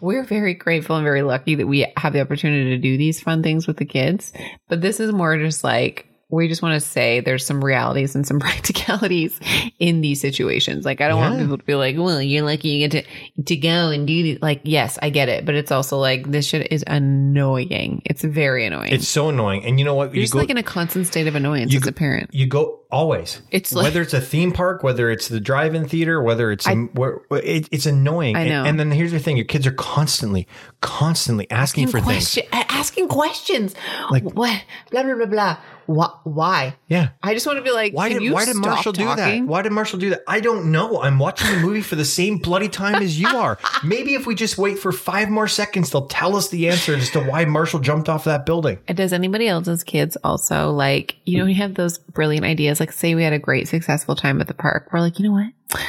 [0.00, 3.42] we're very grateful and very lucky that we have the opportunity to do these fun
[3.42, 4.32] things with the kids.
[4.68, 8.26] But this is more just like we just want to say there's some realities and
[8.26, 9.38] some practicalities
[9.78, 10.84] in these situations.
[10.84, 13.04] Like I don't want people to be like, "Well, you're lucky you get
[13.36, 16.30] to to go and do these." Like, yes, I get it, but it's also like
[16.30, 18.02] this shit is annoying.
[18.04, 18.92] It's very annoying.
[18.92, 19.64] It's so annoying.
[19.64, 20.14] And you know what?
[20.14, 22.30] you're just like in a constant state of annoyance you as go- a parent.
[22.32, 23.40] you go always.
[23.50, 26.74] It's like- whether it's a theme park, whether it's the drive-in theater, whether it's a,
[26.74, 28.36] where, it, it's annoying.
[28.36, 28.64] I And- know.
[28.64, 30.46] And, then here's the thing: your kids are constantly,
[30.80, 32.34] constantly asking for things.
[32.34, 33.74] Question, a- asking questions.
[34.10, 34.62] Like what?
[34.90, 35.56] Blah blah blah blah.
[35.86, 36.08] Why?
[36.22, 36.76] Why?
[36.86, 37.08] Yeah.
[37.20, 39.42] I just want to be like, Why did Why did Marshall do that?
[39.44, 40.22] Why did Marshall do that?
[40.28, 41.02] I don't know.
[41.02, 43.58] I'm watching the movie for the same bloody time as you are.
[43.84, 47.10] Maybe if we just wait for five more seconds, they'll tell us the answer as
[47.10, 48.78] to why Marshall jumped off that building.
[48.86, 52.79] And Does anybody else's kids also like, you know, you have those brilliant ideas?
[52.80, 54.88] Like, say we had a great, successful time at the park.
[54.92, 55.80] We're like, you know what?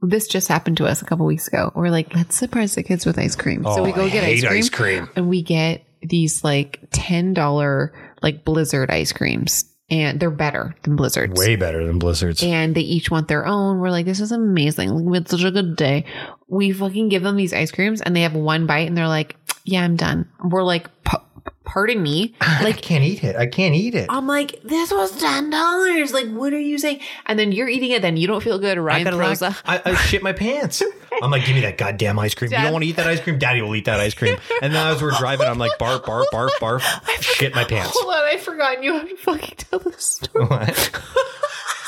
[0.00, 1.72] This just happened to us a couple weeks ago.
[1.74, 3.64] We're like, let's surprise the kids with ice cream.
[3.64, 5.10] so we Oh, go I get hate ice cream, ice cream.
[5.16, 7.90] and we get these like $10
[8.22, 9.64] like blizzard ice creams.
[9.90, 11.40] And they're better than blizzards.
[11.40, 12.42] Way better than blizzards.
[12.42, 13.78] and they each want their own.
[13.78, 14.90] We're like, this is amazing.
[14.90, 16.04] Like, we had such a good day.
[16.46, 19.34] We fucking give them these ice creams and they have one bite and they're like,
[19.64, 20.28] yeah, I'm done.
[20.44, 21.24] We're like, "Pa-
[21.64, 22.34] pardon me.
[22.40, 23.36] I Like, can't eat it.
[23.36, 24.06] I can't eat it.
[24.08, 26.12] I'm like, this was ten dollars.
[26.12, 27.00] Like, what are you saying?
[27.26, 28.78] And then you're eating it, then you don't feel good.
[28.78, 28.94] Right?
[28.94, 29.88] I Ryan gotta throws like, a.
[29.88, 30.82] I, I shit my pants.
[31.22, 32.52] I'm like, give me that goddamn ice cream.
[32.52, 33.38] You don't want to eat that ice cream?
[33.38, 34.36] Daddy will eat that ice cream.
[34.62, 37.90] And then as we're driving, I'm like, barf, barf, barf, barf, I shit my pants.
[37.98, 40.46] Hold on, I forgot you have to fucking tell the story.
[40.46, 41.00] What?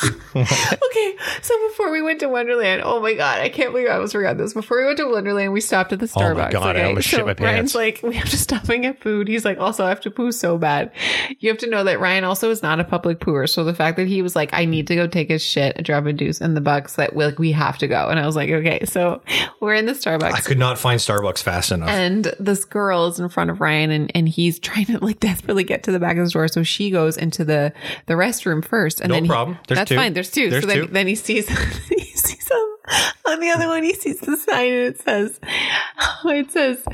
[0.35, 4.13] Okay, so before we went to Wonderland, oh my god, I can't believe I almost
[4.13, 4.55] forgot this.
[4.55, 6.31] Before we went to Wonderland, we stopped at the Starbucks.
[6.33, 6.89] Oh my God, I okay?
[6.89, 7.75] almost shit so my pants.
[7.75, 9.29] Ryan's like, we have to stop and get food.
[9.29, 10.93] He's like, also, I have to poo so bad.
[11.39, 13.49] You have to know that Ryan also is not a public pooer.
[13.49, 16.07] So the fact that he was like, I need to go take his shit, drop
[16.07, 18.09] a deuce in the bucks, that we like we have to go.
[18.09, 19.23] And I was like, okay, so
[19.61, 20.33] we're in the Starbucks.
[20.33, 21.89] I could not find Starbucks fast enough.
[21.91, 25.65] And this girl is in front of Ryan and, and he's trying to like desperately
[25.65, 26.49] get to the back of the store.
[26.49, 27.73] So she goes into the,
[28.07, 29.01] the restroom first.
[29.01, 29.59] And No then he- problem.
[29.69, 29.97] There's that's two.
[29.97, 30.13] fine.
[30.15, 30.51] There's two.
[30.51, 30.93] There's so then, two.
[30.93, 31.49] then he sees,
[31.89, 35.39] he sees on, on the other one, he sees the sign and it says,
[36.25, 36.85] it says,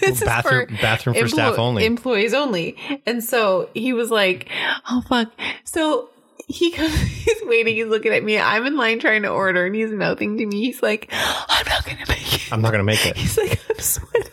[0.00, 1.84] this is Bathroom- bathroom for staff only.
[1.84, 2.76] Employees only.
[3.06, 4.48] And so he was like,
[4.90, 5.32] oh fuck.
[5.64, 6.10] So
[6.46, 8.38] he comes, he's waiting, he's looking at me.
[8.38, 10.60] I'm in line trying to order and he's mouthing to me.
[10.62, 12.52] He's like, I'm not going to make it.
[12.52, 13.16] I'm not going to make it.
[13.16, 14.30] He's like, I'm sweating.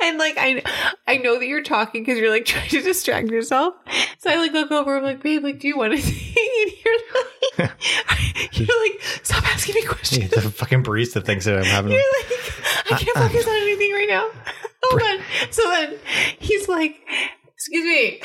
[0.00, 0.62] And like I
[1.06, 3.74] I know that you're talking because you're like trying to distract yourself.
[4.18, 6.28] So I like look over, I'm like, babe, like, do you want to sing?
[6.62, 7.72] And you're like
[8.52, 10.30] You're like, stop asking me questions.
[10.30, 11.92] The fucking barista thinks that I'm having.
[11.92, 14.30] You're like, I can't focus on anything right now.
[14.84, 15.18] Hold on.
[15.50, 15.98] So then
[16.38, 17.00] he's like,
[17.54, 18.20] excuse me.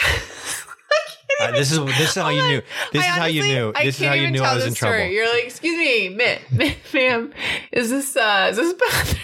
[1.40, 2.62] Uh, this is this is how you knew.
[2.92, 3.74] This I is how you knew.
[3.74, 4.98] This is how you knew I was in story.
[5.00, 5.14] trouble.
[5.14, 7.34] You're like, excuse me, ma- ma- ma'am,
[7.72, 9.22] is this uh, is this bathroom?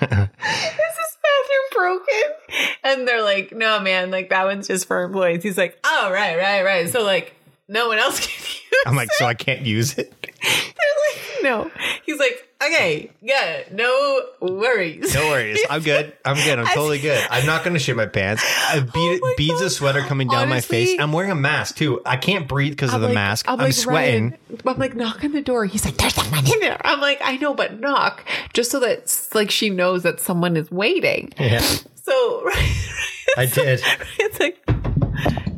[0.00, 2.68] Is this bathroom broken?
[2.84, 5.42] And they're like, no, man, like that one's just for employees.
[5.42, 6.88] He's like, oh, right, right, right.
[6.88, 7.34] So like,
[7.68, 8.62] no one else can use.
[8.72, 8.88] It.
[8.88, 10.12] I'm like, so I can't use it.
[10.42, 10.62] They're
[11.08, 11.70] like, no.
[12.04, 13.72] He's like, okay, good.
[13.72, 15.14] No worries.
[15.14, 15.58] No worries.
[15.70, 16.12] I'm good.
[16.24, 16.58] I'm good.
[16.58, 17.24] I'm totally good.
[17.30, 18.42] I'm not going to shit my pants.
[18.44, 19.64] I oh bead, Oh my beads God.
[19.66, 20.98] of sweat are coming down my face.
[20.98, 22.00] I'm wearing a mask too.
[22.04, 23.46] I can't breathe because of the like- mask.
[23.48, 24.30] I'm, like, sweating.
[24.30, 25.64] Ryan, I'm like, knock on the door.
[25.66, 26.80] He's like, there's someone in there.
[26.84, 30.70] I'm like, I know, but knock just so that like she knows that someone is
[30.70, 31.32] waiting.
[31.38, 31.60] Yeah,
[32.06, 32.48] So
[33.36, 33.82] I did.
[34.18, 34.58] it's like,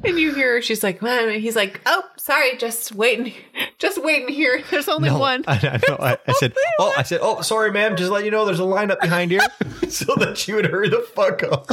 [0.04, 3.32] and you hear her, she's like, "Mom," and he's like, oh, sorry, just waiting,
[3.78, 4.62] just waiting here.
[4.70, 5.44] There's only No, one.
[5.46, 5.92] I, I.
[6.12, 7.96] I, I said, oh, I said, oh, sorry, ma'am.
[7.96, 9.40] Just let you know, there's a lineup behind here,
[9.88, 11.70] so that she would hurry the fuck up.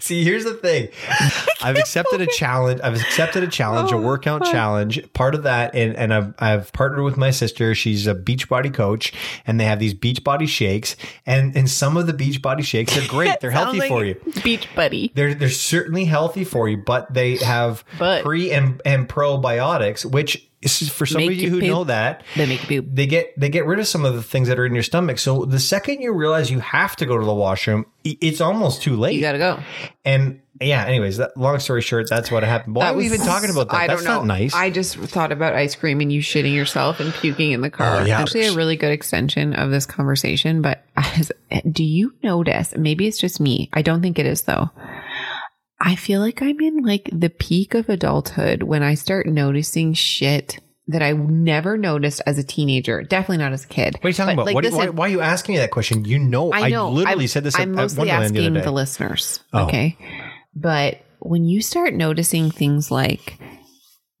[0.00, 0.88] See, here's the thing.
[1.62, 2.80] I've accepted a challenge.
[2.82, 5.00] I've accepted a challenge, a oh, workout challenge.
[5.12, 7.74] Part of that, and, and I've, I've partnered with my sister.
[7.74, 9.12] She's a beach body coach,
[9.46, 10.96] and they have these beach body shakes.
[11.26, 13.40] And and some of the beach body shakes are great.
[13.40, 14.20] They're healthy Sounds for you.
[14.42, 15.12] Beach buddy.
[15.14, 20.48] They're they're certainly healthy for you, but they have But- pre and, and probiotics, which
[20.62, 21.68] is for some Make of you you who poop.
[21.68, 22.86] know that They make poop.
[22.88, 25.18] they get they get rid of some of the things that are in your stomach.
[25.18, 28.96] So the second you realize you have to go to the washroom, it's almost too
[28.96, 29.14] late.
[29.14, 29.58] You gotta go.
[30.04, 32.76] and yeah, anyways, that long story short, that's what happened.
[32.76, 33.76] Why That are we was- even talking about that?
[33.76, 34.18] I that's don't know.
[34.18, 34.54] not nice.
[34.54, 37.70] I just thought about ice cream and you shitting yourself and puking in the oh,
[37.70, 37.96] car.
[38.00, 38.20] Oh, yeah.
[38.20, 40.62] Actually, a really good extension of this conversation.
[40.62, 41.32] But as,
[41.68, 42.76] do you notice?
[42.76, 43.70] Maybe it's just me.
[43.72, 44.70] I don't think it is though.
[45.84, 50.60] I feel like I'm in like the peak of adulthood when I start noticing shit
[50.86, 53.02] that I never noticed as a teenager.
[53.02, 53.94] Definitely not as a kid.
[53.96, 54.46] what are you talking But, about?
[54.46, 56.04] like, what, why, listen, why are you asking me that question?
[56.04, 58.60] You know, I, I literally I'm- said this I'm at, at mostly the asking other
[58.62, 59.40] the, listeners.
[59.52, 59.66] Oh.
[59.66, 59.96] Okay.
[60.54, 63.38] But when you start noticing things like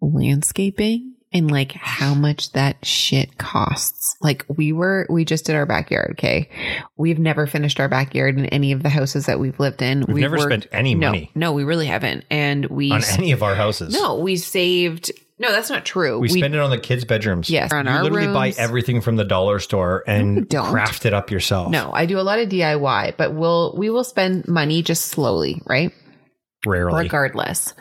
[0.00, 4.16] landscaping and like how much that shit costs.
[4.20, 6.12] Like we were, we just did our backyard.
[6.12, 6.48] Okay.
[6.96, 10.04] We've never finished our backyard in any of the houses that we've lived in.
[10.06, 11.30] We've never spent any no, money.
[11.34, 12.24] No, we really haven't.
[12.30, 13.94] And we, on any of our houses.
[13.94, 16.18] no, we saved, no, that's not true.
[16.18, 17.50] We, spend it on the kids' bedrooms.
[17.50, 21.30] Yes, on you our literally buy everything from the dollar store and craft it up
[21.30, 21.70] yourself.
[21.70, 25.60] no, I do a lot of DIY, but we'll, we will spend money just slowly,
[25.66, 25.92] right?
[26.66, 27.02] rarely.
[27.02, 27.74] regardless.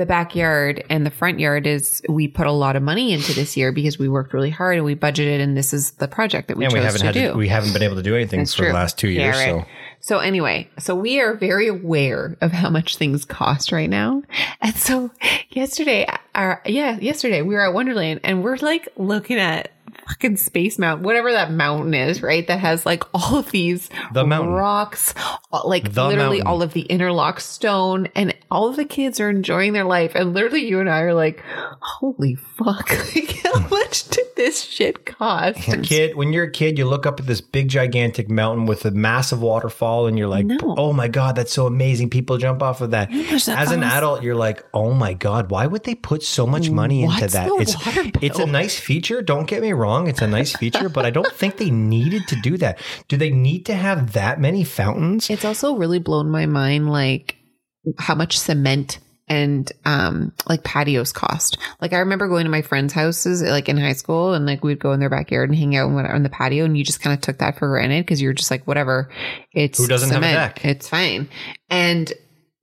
[0.00, 3.54] The backyard and the front yard is we put a lot of money into this
[3.54, 6.56] year because we worked really hard and we budgeted and this is the project that
[6.56, 7.32] we and chose we haven't to had do.
[7.32, 9.36] to, we haven't been able to do anything That's for the last two years.
[9.36, 9.66] Yeah, So.
[10.00, 14.22] So anyway, so we are very aware of how much things cost right now.
[14.62, 15.10] And so
[15.50, 19.70] yesterday, our, yeah, yesterday we were at Wonderland and we're like looking at
[20.10, 22.46] fucking Space Mountain, whatever that mountain is, right?
[22.46, 24.52] That has like all of these The mountain.
[24.52, 25.14] rocks,
[25.52, 26.46] uh, like The literally mountain.
[26.46, 30.12] all of the interlock stone and all of the kids are enjoying their life.
[30.14, 31.42] And literally you and I are like,
[31.80, 35.68] holy fuck, like how much did this shit cost?
[35.68, 38.84] A kid, when you're a kid, you look up at this big, gigantic mountain with
[38.84, 40.58] a massive waterfall, and you're like, No.
[40.78, 43.10] "Oh my god, that's so amazing!" People jump off of that.
[43.12, 47.02] As an adult, you're like, "Oh my god, why would they put so much money
[47.02, 47.76] into What's that?" it's
[48.22, 49.20] it's a nice feature.
[49.22, 52.36] Don't get me wrong, it's a nice feature, but I don't think they needed to
[52.36, 52.78] do that.
[53.08, 55.30] Do they need to have that many fountains?
[55.30, 57.36] It's also really blown my mind, like
[57.98, 58.98] how much cement
[59.30, 61.56] and um like patios cost.
[61.80, 64.80] Like I remember going to my friends' houses like in high school and like we'd
[64.80, 67.00] go in their backyard and hang out and whatever on the patio and you just
[67.00, 69.08] kind of took that for granted because you're just like whatever.
[69.52, 70.64] It's Who doesn't have a deck?
[70.64, 71.28] It's fine.
[71.70, 72.12] And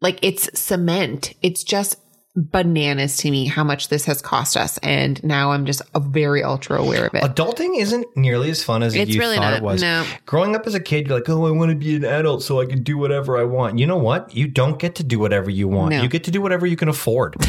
[0.01, 1.33] like it's cement.
[1.41, 1.97] It's just
[2.37, 4.77] bananas to me how much this has cost us.
[4.79, 7.23] And now I'm just a very ultra aware of it.
[7.23, 9.57] Adulting isn't nearly as fun as It's you really thought not.
[9.57, 9.81] it was.
[9.81, 10.05] No.
[10.27, 12.61] Growing up as a kid, you're like, oh, I want to be an adult so
[12.61, 13.79] I can do whatever I want.
[13.79, 14.35] You know what?
[14.35, 15.91] You don't get to do whatever you want.
[15.95, 16.01] No.
[16.03, 17.35] You get to do whatever you can afford.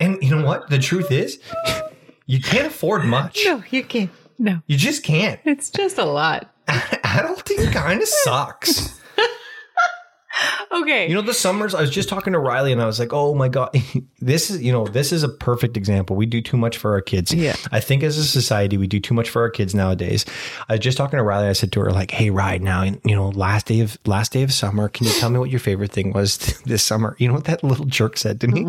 [0.00, 0.68] and you know what?
[0.68, 1.40] The truth is,
[2.26, 3.40] you can't afford much.
[3.46, 4.10] no, you can't.
[4.38, 4.60] No.
[4.66, 5.40] You just can't.
[5.44, 6.52] It's just a lot.
[6.68, 9.00] Adulting kind of sucks.
[10.72, 11.08] Okay.
[11.08, 13.34] You know, the summers, I was just talking to Riley and I was like, oh
[13.34, 13.70] my God,
[14.20, 16.16] this is, you know, this is a perfect example.
[16.16, 17.32] We do too much for our kids.
[17.32, 17.56] Yeah.
[17.72, 20.24] I think as a society, we do too much for our kids nowadays.
[20.68, 21.48] I was just talking to Riley.
[21.48, 24.42] I said to her, like, hey, Ride, now, you know, last day of, last day
[24.42, 27.16] of summer, can you tell me what your favorite thing was this summer?
[27.18, 28.64] You know what that little jerk said to me?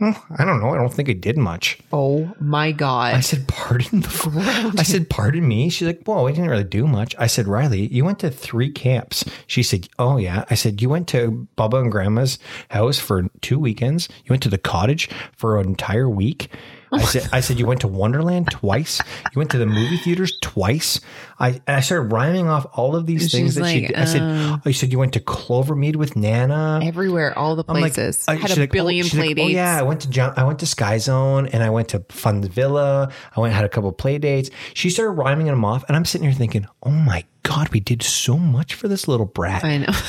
[0.00, 0.70] "Oh, I don't know.
[0.70, 1.78] I don't think I did much.
[1.92, 3.14] Oh my god!
[3.14, 5.68] I said, pardon the I said, pardon me.
[5.68, 7.14] She's like, "Whoa, we didn't really do much.
[7.18, 9.24] I said, Riley, you went to three camps.
[9.46, 10.44] She said, oh yeah.
[10.50, 12.38] I said, you went to Bubba and Grandma's
[12.70, 14.08] house for two weekends.
[14.24, 16.50] You went to the cottage for an entire week.
[16.92, 19.00] I said, I said, you went to Wonderland twice.
[19.32, 21.00] You went to the movie theaters twice.
[21.38, 23.96] I, I started rhyming off all of these She's things that she like, did.
[23.96, 26.80] I said, I said, you went to Clovermead with Nana.
[26.82, 28.24] Everywhere, all the I'm like, places.
[28.28, 29.46] uh, Had a like, oh, billion she's play like, dates.
[29.46, 32.04] Oh yeah, I went to John, I went to Sky Zone and I went to
[32.08, 33.10] Fun Villa.
[33.36, 34.50] I went had a couple play dates.
[34.74, 38.02] She started rhyming them off, and I'm sitting here thinking, oh my god, we did
[38.02, 39.64] so much for this little brat.
[39.64, 39.92] I know.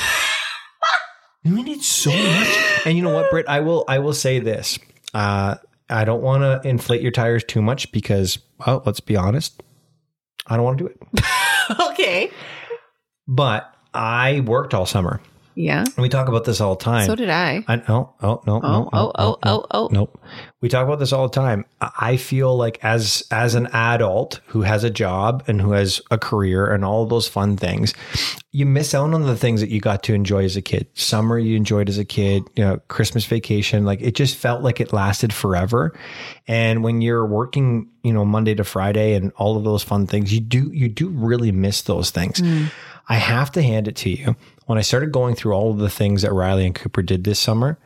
[1.46, 2.58] We did so much.
[2.86, 3.48] And you know what, Britt?
[3.48, 4.78] I will I will say this.
[5.14, 5.56] Uh,
[5.90, 9.62] I don't want to inflate your tires too much because, well, let's be honest,
[10.48, 11.80] I don't want to do it.
[11.92, 12.32] okay.
[13.28, 15.22] But I worked all summer.
[15.58, 15.80] Yeah.
[15.80, 17.08] And we talk about this all the time.
[17.08, 17.64] So did I.
[17.68, 19.90] I no, oh, no, oh, no, no, oh, oh, no, oh, oh.
[19.92, 20.22] Nope.
[20.62, 21.66] We talk about this all the time.
[21.82, 26.00] I I feel like as as an adult who has a job and who has
[26.12, 27.96] a career and all of those fun things,
[28.52, 30.88] you miss out on the things that you got to enjoy as a kid.
[30.94, 34.80] Summer you enjoyed as a kid, you know, Christmas vacation, like it just felt like
[34.80, 35.98] it lasted forever.
[36.48, 40.32] And when you're working, you know, Monday to Friday and all of those fun things,
[40.32, 42.40] you do you do really miss those things.
[42.40, 42.66] Hmm.
[43.10, 44.36] I have to hand it to you.
[44.68, 47.40] When I started going through all of the things that Riley and Cooper did this
[47.40, 47.78] summer,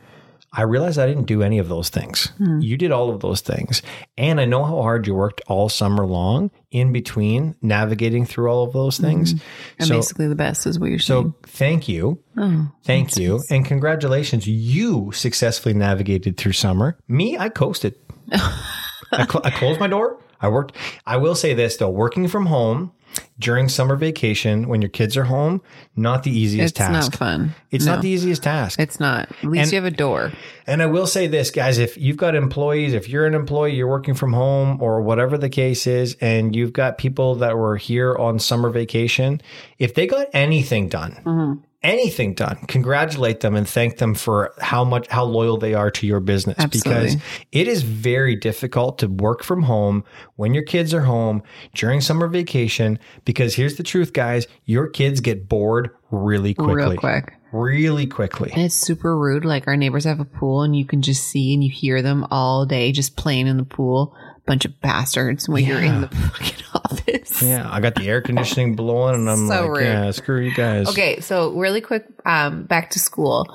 [0.54, 2.26] I realized I didn't do any of those things.
[2.36, 2.60] Hmm.
[2.60, 3.80] You did all of those things.
[4.18, 8.62] And I know how hard you worked all summer long in between navigating through all
[8.64, 9.32] of those things.
[9.32, 9.44] Mm-hmm.
[9.80, 11.32] I'm So, basically the best, is what you're saying.
[11.40, 12.18] so thank you.
[12.36, 13.40] Oh, thank you.
[13.48, 14.46] And congratulations.
[14.46, 16.98] You successfully navigated through summer.
[17.08, 17.94] Me, I coasted.
[18.32, 20.18] I, cl- I closed my door.
[20.40, 20.76] I worked.
[21.06, 22.92] I will say this though, working from home
[23.38, 25.60] during summer vacation when your kids are home,
[25.96, 26.92] not the easiest it's task.
[27.10, 27.54] not fun.
[27.70, 28.78] It's No, not the easiest task.
[28.78, 29.28] It's not.
[29.42, 30.32] At least And- you have a door.
[30.66, 33.88] And I will say this, guys, if you've got employees, if you're an employee, you're
[33.88, 38.14] working from home or whatever the case is, and you've got people that were here
[38.16, 39.40] on summer vacation,
[39.78, 41.60] if they got anything done, mm-hmm.
[41.82, 46.06] Anything done, congratulate them and thank them for how much, how loyal they are to
[46.06, 47.16] your business Absolutely.
[47.16, 50.04] because it is very difficult to work from home
[50.36, 51.42] when your kids are home
[51.74, 52.98] during summer vacation.
[53.24, 56.74] Because here's the truth, guys, your kids get bored really quickly.
[56.74, 57.34] Real quick.
[57.52, 58.50] Really quickly.
[58.52, 59.44] And it's super rude.
[59.44, 62.26] Like our neighbors have a pool and you can just see and you hear them
[62.30, 64.16] all day just playing in the pool.
[64.44, 67.42] Bunch of bastards when you're in the fucking office.
[67.42, 69.84] Yeah, I got the air conditioning blowing, and I'm So like, rude.
[69.84, 70.88] yeah, screw you guys.
[70.88, 73.46] Okay, so really quick, um, back to school.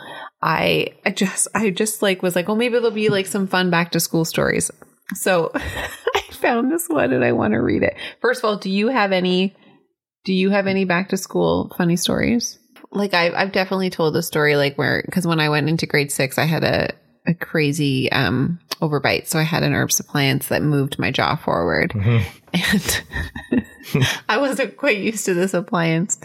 [0.42, 3.70] I I just I just like was like, oh, maybe there'll be like some fun
[3.70, 4.72] back to school stories.
[5.16, 7.96] So I found this one and I want to read it.
[8.22, 9.56] First of all, do you have any?
[10.24, 12.60] Do you have any back to school funny stories?
[12.92, 16.12] Like I've I've definitely told the story like where because when I went into grade
[16.12, 16.94] six, I had a
[17.28, 21.94] a crazy um overbite, so I had an Herbst appliance that moved my jaw forward,
[21.96, 23.04] and
[24.30, 26.20] I wasn't quite used to this appliance.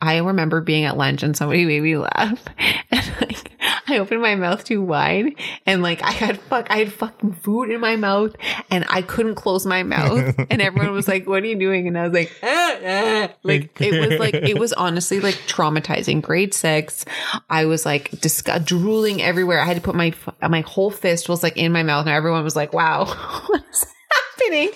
[0.00, 2.44] I remember being at lunch and somebody made me laugh.
[2.90, 3.52] And like
[3.88, 5.34] I opened my mouth too wide
[5.66, 8.34] and like I had fuck I had fucking food in my mouth
[8.70, 10.34] and I couldn't close my mouth.
[10.50, 11.88] And everyone was like what are you doing?
[11.88, 13.28] And I was like ah, ah.
[13.42, 16.22] like it was like it was honestly like traumatizing.
[16.22, 17.04] Grade 6
[17.50, 19.60] I was like disgust drooling everywhere.
[19.60, 20.12] I had to put my
[20.48, 23.04] my whole fist was like in my mouth and everyone was like wow
[24.38, 24.70] happening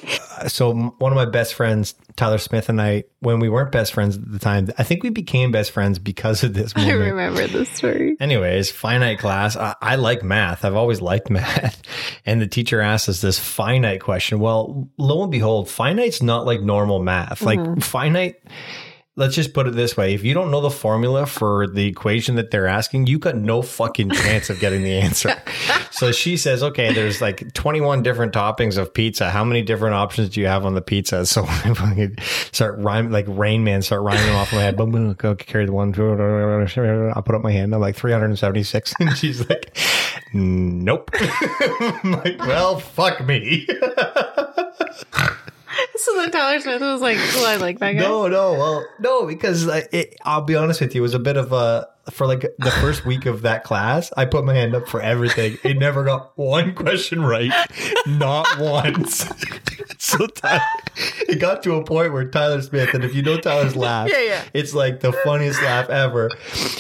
[0.49, 4.17] so one of my best friends, Tyler Smith, and I, when we weren't best friends
[4.17, 7.69] at the time, I think we became best friends because of this I remember this
[7.71, 9.57] story Anyways, finite class.
[9.57, 10.65] I, I like math.
[10.65, 11.83] I've always liked math.
[12.27, 14.41] And the teacher asked us this finite question.
[14.41, 17.43] Well, lo and behold, finite's not like normal math.
[17.43, 17.81] Like mm-hmm.
[17.81, 18.37] finite,
[19.17, 20.15] let's just put it this way.
[20.15, 23.63] If you don't know the formula for the equation that they're asking, you got no
[23.63, 25.35] fucking chance of getting the answer.
[25.93, 29.31] so she says, okay, there's like 21 different toppings of pizza.
[29.31, 31.27] How many different options do you have on the pizza?
[31.33, 32.19] So I fucking
[32.53, 34.77] start rhyming, like Rain Man, start rhyming them off my head.
[34.77, 35.89] Boom, boom, go carry the one.
[35.99, 37.75] I'll put up my hand.
[37.75, 38.95] I'm like 376.
[39.01, 39.77] And she's like,
[40.35, 41.11] nope.
[42.05, 43.67] Like, well, fuck me.
[46.05, 49.27] So then Tyler Smith was like well I like that guy No, no, well, no,
[49.27, 52.27] because I, it, I'll be honest with you, it was a bit of a for
[52.27, 54.13] like the first week of that class.
[54.17, 55.57] I put my hand up for everything.
[55.63, 57.53] It never got one question right,
[58.07, 59.25] not once.
[59.99, 60.61] so Ty-
[61.29, 64.21] it got to a point where Tyler Smith, and if you know Tyler's laugh, Yeah,
[64.21, 64.45] yeah.
[64.53, 66.29] it's like the funniest laugh ever.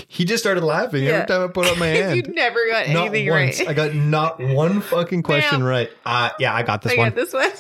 [0.09, 1.11] He just started laughing Yeah.
[1.13, 2.17] every time I put up my hand.
[2.17, 3.61] you never got not anything once.
[3.61, 5.69] right I got not one fucking question Damn.
[5.69, 5.91] right.
[6.05, 7.11] Uh, yeah, I got this I one.
[7.11, 7.51] got this one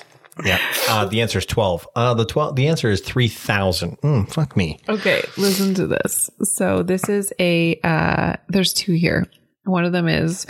[0.44, 0.58] Yeah.
[0.88, 1.88] Uh, the answer is 12.
[1.94, 4.00] Uh, the 12, the answer is 3,000.
[4.00, 4.78] Mm, fuck me.
[4.88, 6.30] Okay, listen to this.
[6.42, 9.26] So this is a uh there's two here.
[9.64, 10.46] One of them is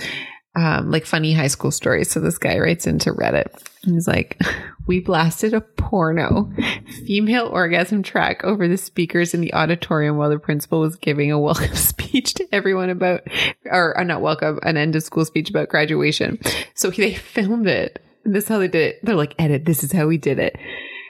[0.55, 2.11] um like funny high school stories.
[2.11, 3.53] So this guy writes into Reddit.
[3.85, 4.41] And he's like,
[4.87, 6.53] We blasted a porno
[7.07, 11.39] female orgasm track over the speakers in the auditorium while the principal was giving a
[11.39, 13.21] welcome speech to everyone about
[13.65, 16.39] or uh, not welcome, an end of school speech about graduation.
[16.75, 18.05] So they filmed it.
[18.25, 19.05] This is how they did it.
[19.05, 20.57] They're like, edit, this is how we did it.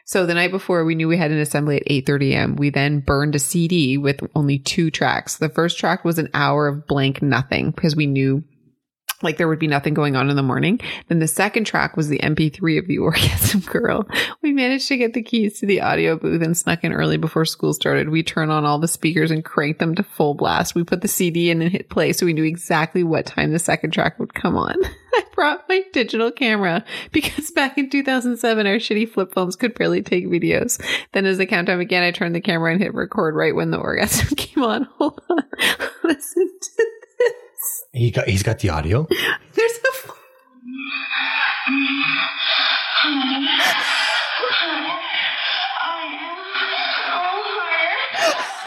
[0.04, 2.56] So the night before, we knew we had an assembly at 8:30 a.m.
[2.56, 5.36] We then burned a CD with only two tracks.
[5.36, 8.42] The first track was an hour of blank nothing because we knew
[9.22, 10.80] like there would be nothing going on in the morning.
[11.08, 14.06] Then the second track was the MP3 of the Orgasm Girl.
[14.42, 17.44] We managed to get the keys to the audio booth and snuck in early before
[17.44, 18.08] school started.
[18.08, 20.74] We turned on all the speakers and cranked them to full blast.
[20.74, 23.58] We put the CD in and hit play so we knew exactly what time the
[23.58, 24.76] second track would come on.
[25.14, 30.02] I brought my digital camera because back in 2007, our shitty flip phones could barely
[30.02, 30.82] take videos.
[31.12, 33.78] Then as the countdown began, I turned the camera and hit record right when the
[33.78, 34.84] orgasm came on.
[34.96, 35.42] Hold on.
[36.04, 37.01] Listen to.
[37.92, 39.06] He got, he's got the audio.
[39.54, 40.12] There's a.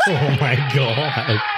[0.07, 1.41] Oh my God.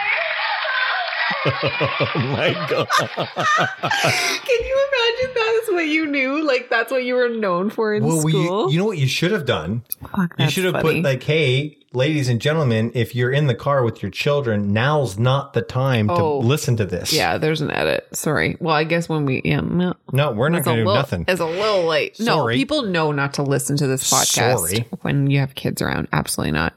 [1.99, 2.87] Oh my God.
[2.89, 4.77] Can you
[5.19, 6.45] imagine that is what you knew?
[6.45, 8.71] Like that's what you were known for in Well, we, school.
[8.71, 9.83] you know what you should have done?
[10.15, 11.01] Fuck, You should have funny.
[11.01, 15.17] put like, "Hey, ladies and gentlemen, if you're in the car with your children, now's
[15.17, 16.41] not the time Oh.
[16.41, 18.07] to listen to this." Yeah, there's an edit.
[18.13, 18.55] Sorry.
[18.59, 21.25] Well, I guess when we yeah, no, No, we're not going to do nothing.
[21.27, 22.19] It's a little late.
[22.19, 24.87] No, people know not to listen to this podcast Sorry.
[25.01, 26.07] when you have kids around.
[26.13, 26.73] Absolutely not.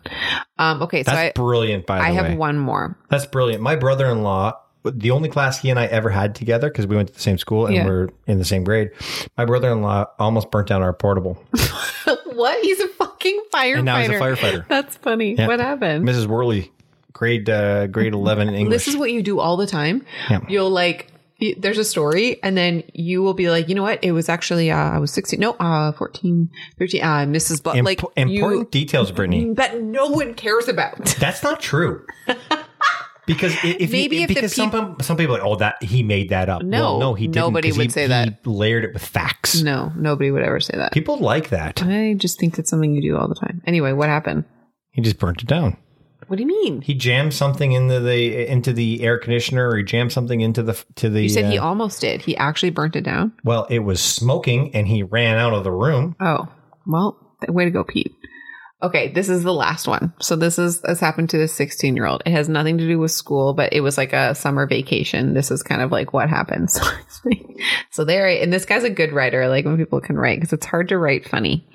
[0.58, 2.18] Um, okay, so That's I brilliant, by the I way.
[2.18, 2.96] I have one more.
[3.08, 3.62] That's brilliant.
[3.62, 7.14] My brother-in-law, the only class he and I ever had together because we went to
[7.14, 7.84] the same school and Yeah.
[7.86, 8.90] we're in the same grade.
[9.36, 11.34] My brother-in-law almost burnt down our portable.
[12.32, 12.62] what?
[12.64, 13.76] He's a fucking firefighter.
[13.76, 14.66] And now he's a firefighter.
[14.68, 15.34] That's funny.
[15.34, 15.46] Yeah.
[15.46, 16.06] What happened?
[16.08, 16.26] Mrs.
[16.26, 16.72] Worley,
[17.12, 18.84] grade uh, grade eleven in English.
[18.84, 20.04] This is what you do all the time.
[20.30, 20.40] Yeah.
[20.48, 21.08] You'll like
[21.56, 24.04] there's a story and then you will be like, you know what?
[24.04, 25.40] It was actually uh, I was 16.
[25.40, 27.02] No, uh 14, 13.
[27.02, 27.62] Uh Mrs.
[27.62, 28.30] Blah Imp- like important
[28.66, 29.52] you details, Brittany.
[29.54, 31.02] that no one cares about.
[31.18, 32.04] That's not true.
[33.34, 36.30] Because if Maybe you, if because some some people are like, oh that he made
[36.30, 36.62] that up.
[36.62, 37.36] No, Well, no, he didn't.
[37.36, 38.46] nobody would he- say he that.
[38.46, 39.62] layered it with facts.
[39.62, 40.92] No, nobody would ever say that.
[40.92, 41.82] People like that.
[41.82, 43.62] I just think it's something you do all the time.
[43.66, 44.44] Anyway, what happened?
[44.90, 45.76] He just burnt it down.
[46.26, 46.80] What do you mean?
[46.82, 50.80] He jammed something into the into the air conditioner, or he jammed something into the
[50.96, 51.22] to the.
[51.22, 52.22] You said he uh, almost did.
[52.22, 53.32] He actually burnt it down.
[53.44, 56.14] well, it was smoking, and he ran out of the room.
[56.20, 56.46] Oh,
[56.86, 57.16] well,
[57.48, 58.14] way to go, Pete.
[58.82, 60.14] Okay, this is the last one.
[60.20, 62.22] So this is this happened to this 16 year old.
[62.24, 65.34] It has nothing to do with school, but it was like a summer vacation.
[65.34, 66.80] This is kind of like what happens.
[67.90, 69.48] so there, and this guy's a good writer.
[69.48, 71.66] Like when people can write because it's hard to write funny.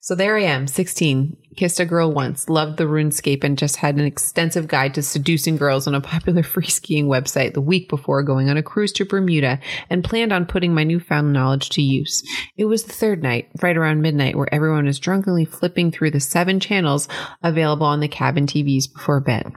[0.00, 3.96] So there I am, 16, kissed a girl once, loved the RuneScape, and just had
[3.96, 8.22] an extensive guide to seducing girls on a popular free skiing website the week before
[8.22, 9.58] going on a cruise to Bermuda
[9.90, 12.22] and planned on putting my newfound knowledge to use.
[12.56, 16.20] It was the third night, right around midnight, where everyone was drunkenly flipping through the
[16.20, 17.08] seven channels
[17.42, 19.52] available on the cabin TVs before bed.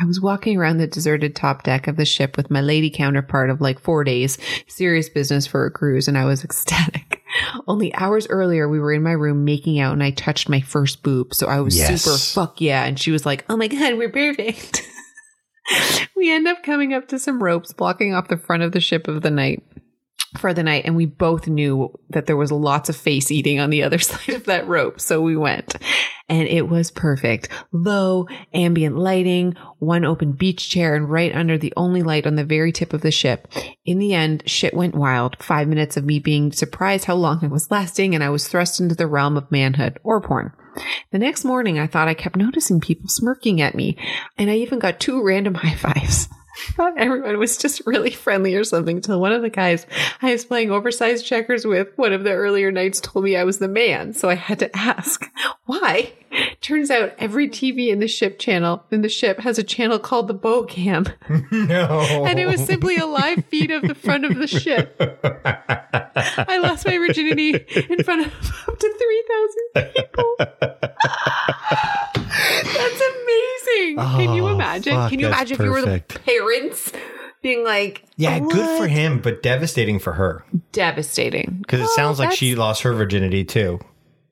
[0.00, 3.48] I was walking around the deserted top deck of the ship with my lady counterpart
[3.48, 7.13] of like four days, serious business for a cruise, and I was ecstatic.
[7.66, 11.02] Only hours earlier, we were in my room making out, and I touched my first
[11.02, 11.34] boob.
[11.34, 12.02] So I was Yes.
[12.02, 12.84] super fuck yeah.
[12.84, 14.82] And she was like, oh my God, we're perfect.
[16.16, 19.08] we end up coming up to some ropes blocking off the front of the ship
[19.08, 19.62] of the night
[20.38, 23.70] for the night and we both knew that there was lots of face eating on
[23.70, 25.76] the other side of that rope so we went.
[26.28, 27.48] And it was perfect.
[27.70, 32.44] Low ambient lighting one open beach chair and right under the only light on the
[32.44, 33.46] very tip of the ship.
[33.84, 35.36] In the end shit went wild.
[35.42, 38.80] 5 minutes of me being surprised how long it was lasting and I was thrust
[38.80, 40.52] into the realm of manhood or porn.
[41.12, 43.96] The next morning, I thought I kept noticing people smirking at me,
[44.36, 46.28] and I even got two random high fives.
[46.68, 49.86] I thought everyone was just really friendly or something till one of the guys
[50.22, 53.58] I was playing oversized checkers with one of the earlier nights told me I was
[53.58, 54.12] the man.
[54.12, 55.28] So I had to ask,
[55.66, 56.12] why?
[56.60, 60.26] Turns out every TV in the ship channel, in the ship, has a channel called
[60.28, 61.06] the boat cam.
[61.50, 62.00] No.
[62.24, 64.96] And it was simply a live feed of the front of the ship.
[64.98, 68.32] I lost my virginity in front of
[68.68, 68.94] up to
[69.74, 70.36] 3,000 people.
[73.98, 74.26] Amazing.
[74.26, 74.92] Can you Oh, imagine?
[74.94, 76.92] fuck, Can you imagine if you were the parents
[77.42, 81.58] being like, yeah, good for him, but devastating for her Devastating.
[81.60, 83.78] because it sounds like oh, she lost her virginity too.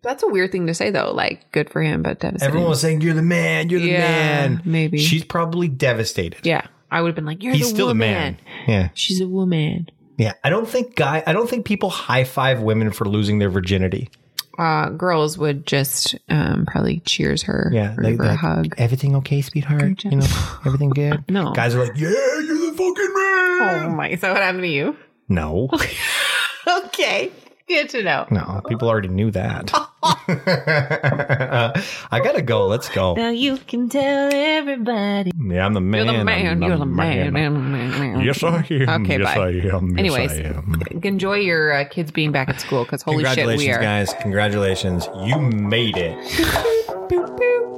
[0.02, 1.12] That's a weird thing to say, though.
[1.12, 2.48] Like, good for him, but devastating.
[2.48, 3.68] Everyone was saying, "You're the man.
[3.70, 4.98] You're the Yeah, man." maybe.
[4.98, 6.44] she's probably devastated.
[6.44, 8.36] yeah, I would have been like, "You're He's the still woman." a man.
[8.66, 9.88] Yeah, She's a woman.
[10.18, 10.32] yeah.
[10.42, 11.22] I don't think guy.
[11.24, 14.10] I don't think people high five women for losing their virginity.
[14.58, 17.70] Uh, girls would just um, probably cheers her.
[17.72, 18.74] Yeah, or they, give her a like, hug.
[18.78, 19.96] Everything okay, sweetheart?
[19.96, 20.12] job.
[20.12, 20.26] You know,
[20.66, 21.24] everything good.
[21.30, 21.52] No.
[21.52, 24.08] guys are like, "Yeah, you're the fucking man." Oh my!
[24.10, 24.96] Is that what happened to you?
[25.28, 25.70] No,
[26.66, 27.30] Okay,
[27.72, 28.26] good to know.
[28.30, 28.60] no.
[28.68, 29.70] People already knew that.
[30.02, 32.66] I gotta go.
[32.66, 33.14] Let's go.
[33.14, 35.30] Now you can tell everybody.
[35.38, 36.06] Yeah, I'm the man.
[36.06, 36.46] You're the man.
[36.46, 37.32] I'm You're the man.
[37.32, 38.20] man, man, man.
[38.20, 39.04] Yes, I am.
[39.04, 39.46] Okay, yes, bye.
[39.46, 39.90] I am.
[39.90, 40.82] Yes, Anyways, I am.
[41.02, 43.80] enjoy your uh, kids being back at school because holy shit, we are.
[43.80, 44.12] guys.
[44.20, 45.08] Congratulations.
[45.24, 46.16] You made it.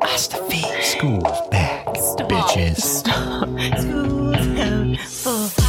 [0.02, 0.62] Hasta fe.
[0.82, 1.86] School's back.
[1.86, 3.04] Bitches.
[4.44, 5.63] There goes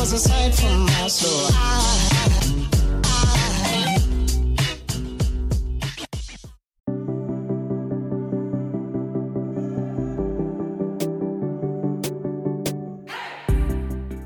[0.00, 1.52] a sight from my soul.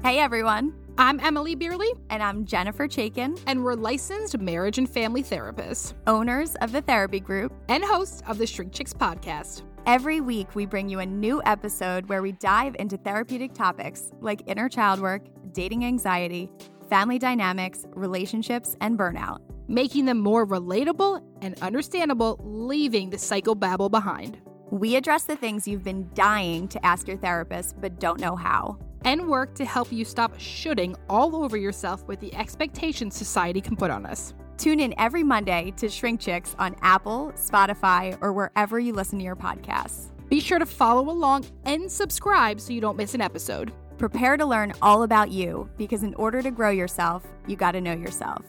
[0.05, 5.25] Hey everyone, I'm Emily Beerley, and I'm Jennifer Chaikin, and we're licensed marriage and family
[5.25, 7.53] therapists owners of the therapy group.
[7.69, 9.63] and hosts of the Shrink Chicks podcast.
[9.87, 14.41] Every week, we bring you a new episode where we dive into therapeutic topics like
[14.47, 15.23] inner child work,
[15.55, 16.51] dating anxiety,
[16.91, 19.39] family dynamics, relationships, and burnout.
[19.69, 24.39] making them more relatable and understandable, leaving the psychobabble behind.
[24.71, 28.79] We address the things you've been dying to ask your therapist but don't know how.
[29.05, 33.77] And work to help you stop shooting all over yourself with the expectations society can
[33.77, 34.35] put on us.
[34.57, 39.25] Tune in every Monday to Shrink Chicks on Apple, Spotify, or wherever you listen to
[39.25, 40.11] your podcasts.
[40.29, 43.73] Be sure to follow along and subscribe so you don't miss an episode.
[43.99, 47.81] Prepare to learn all about you because in order to grow yourself, you got to
[47.81, 48.43] know yourself.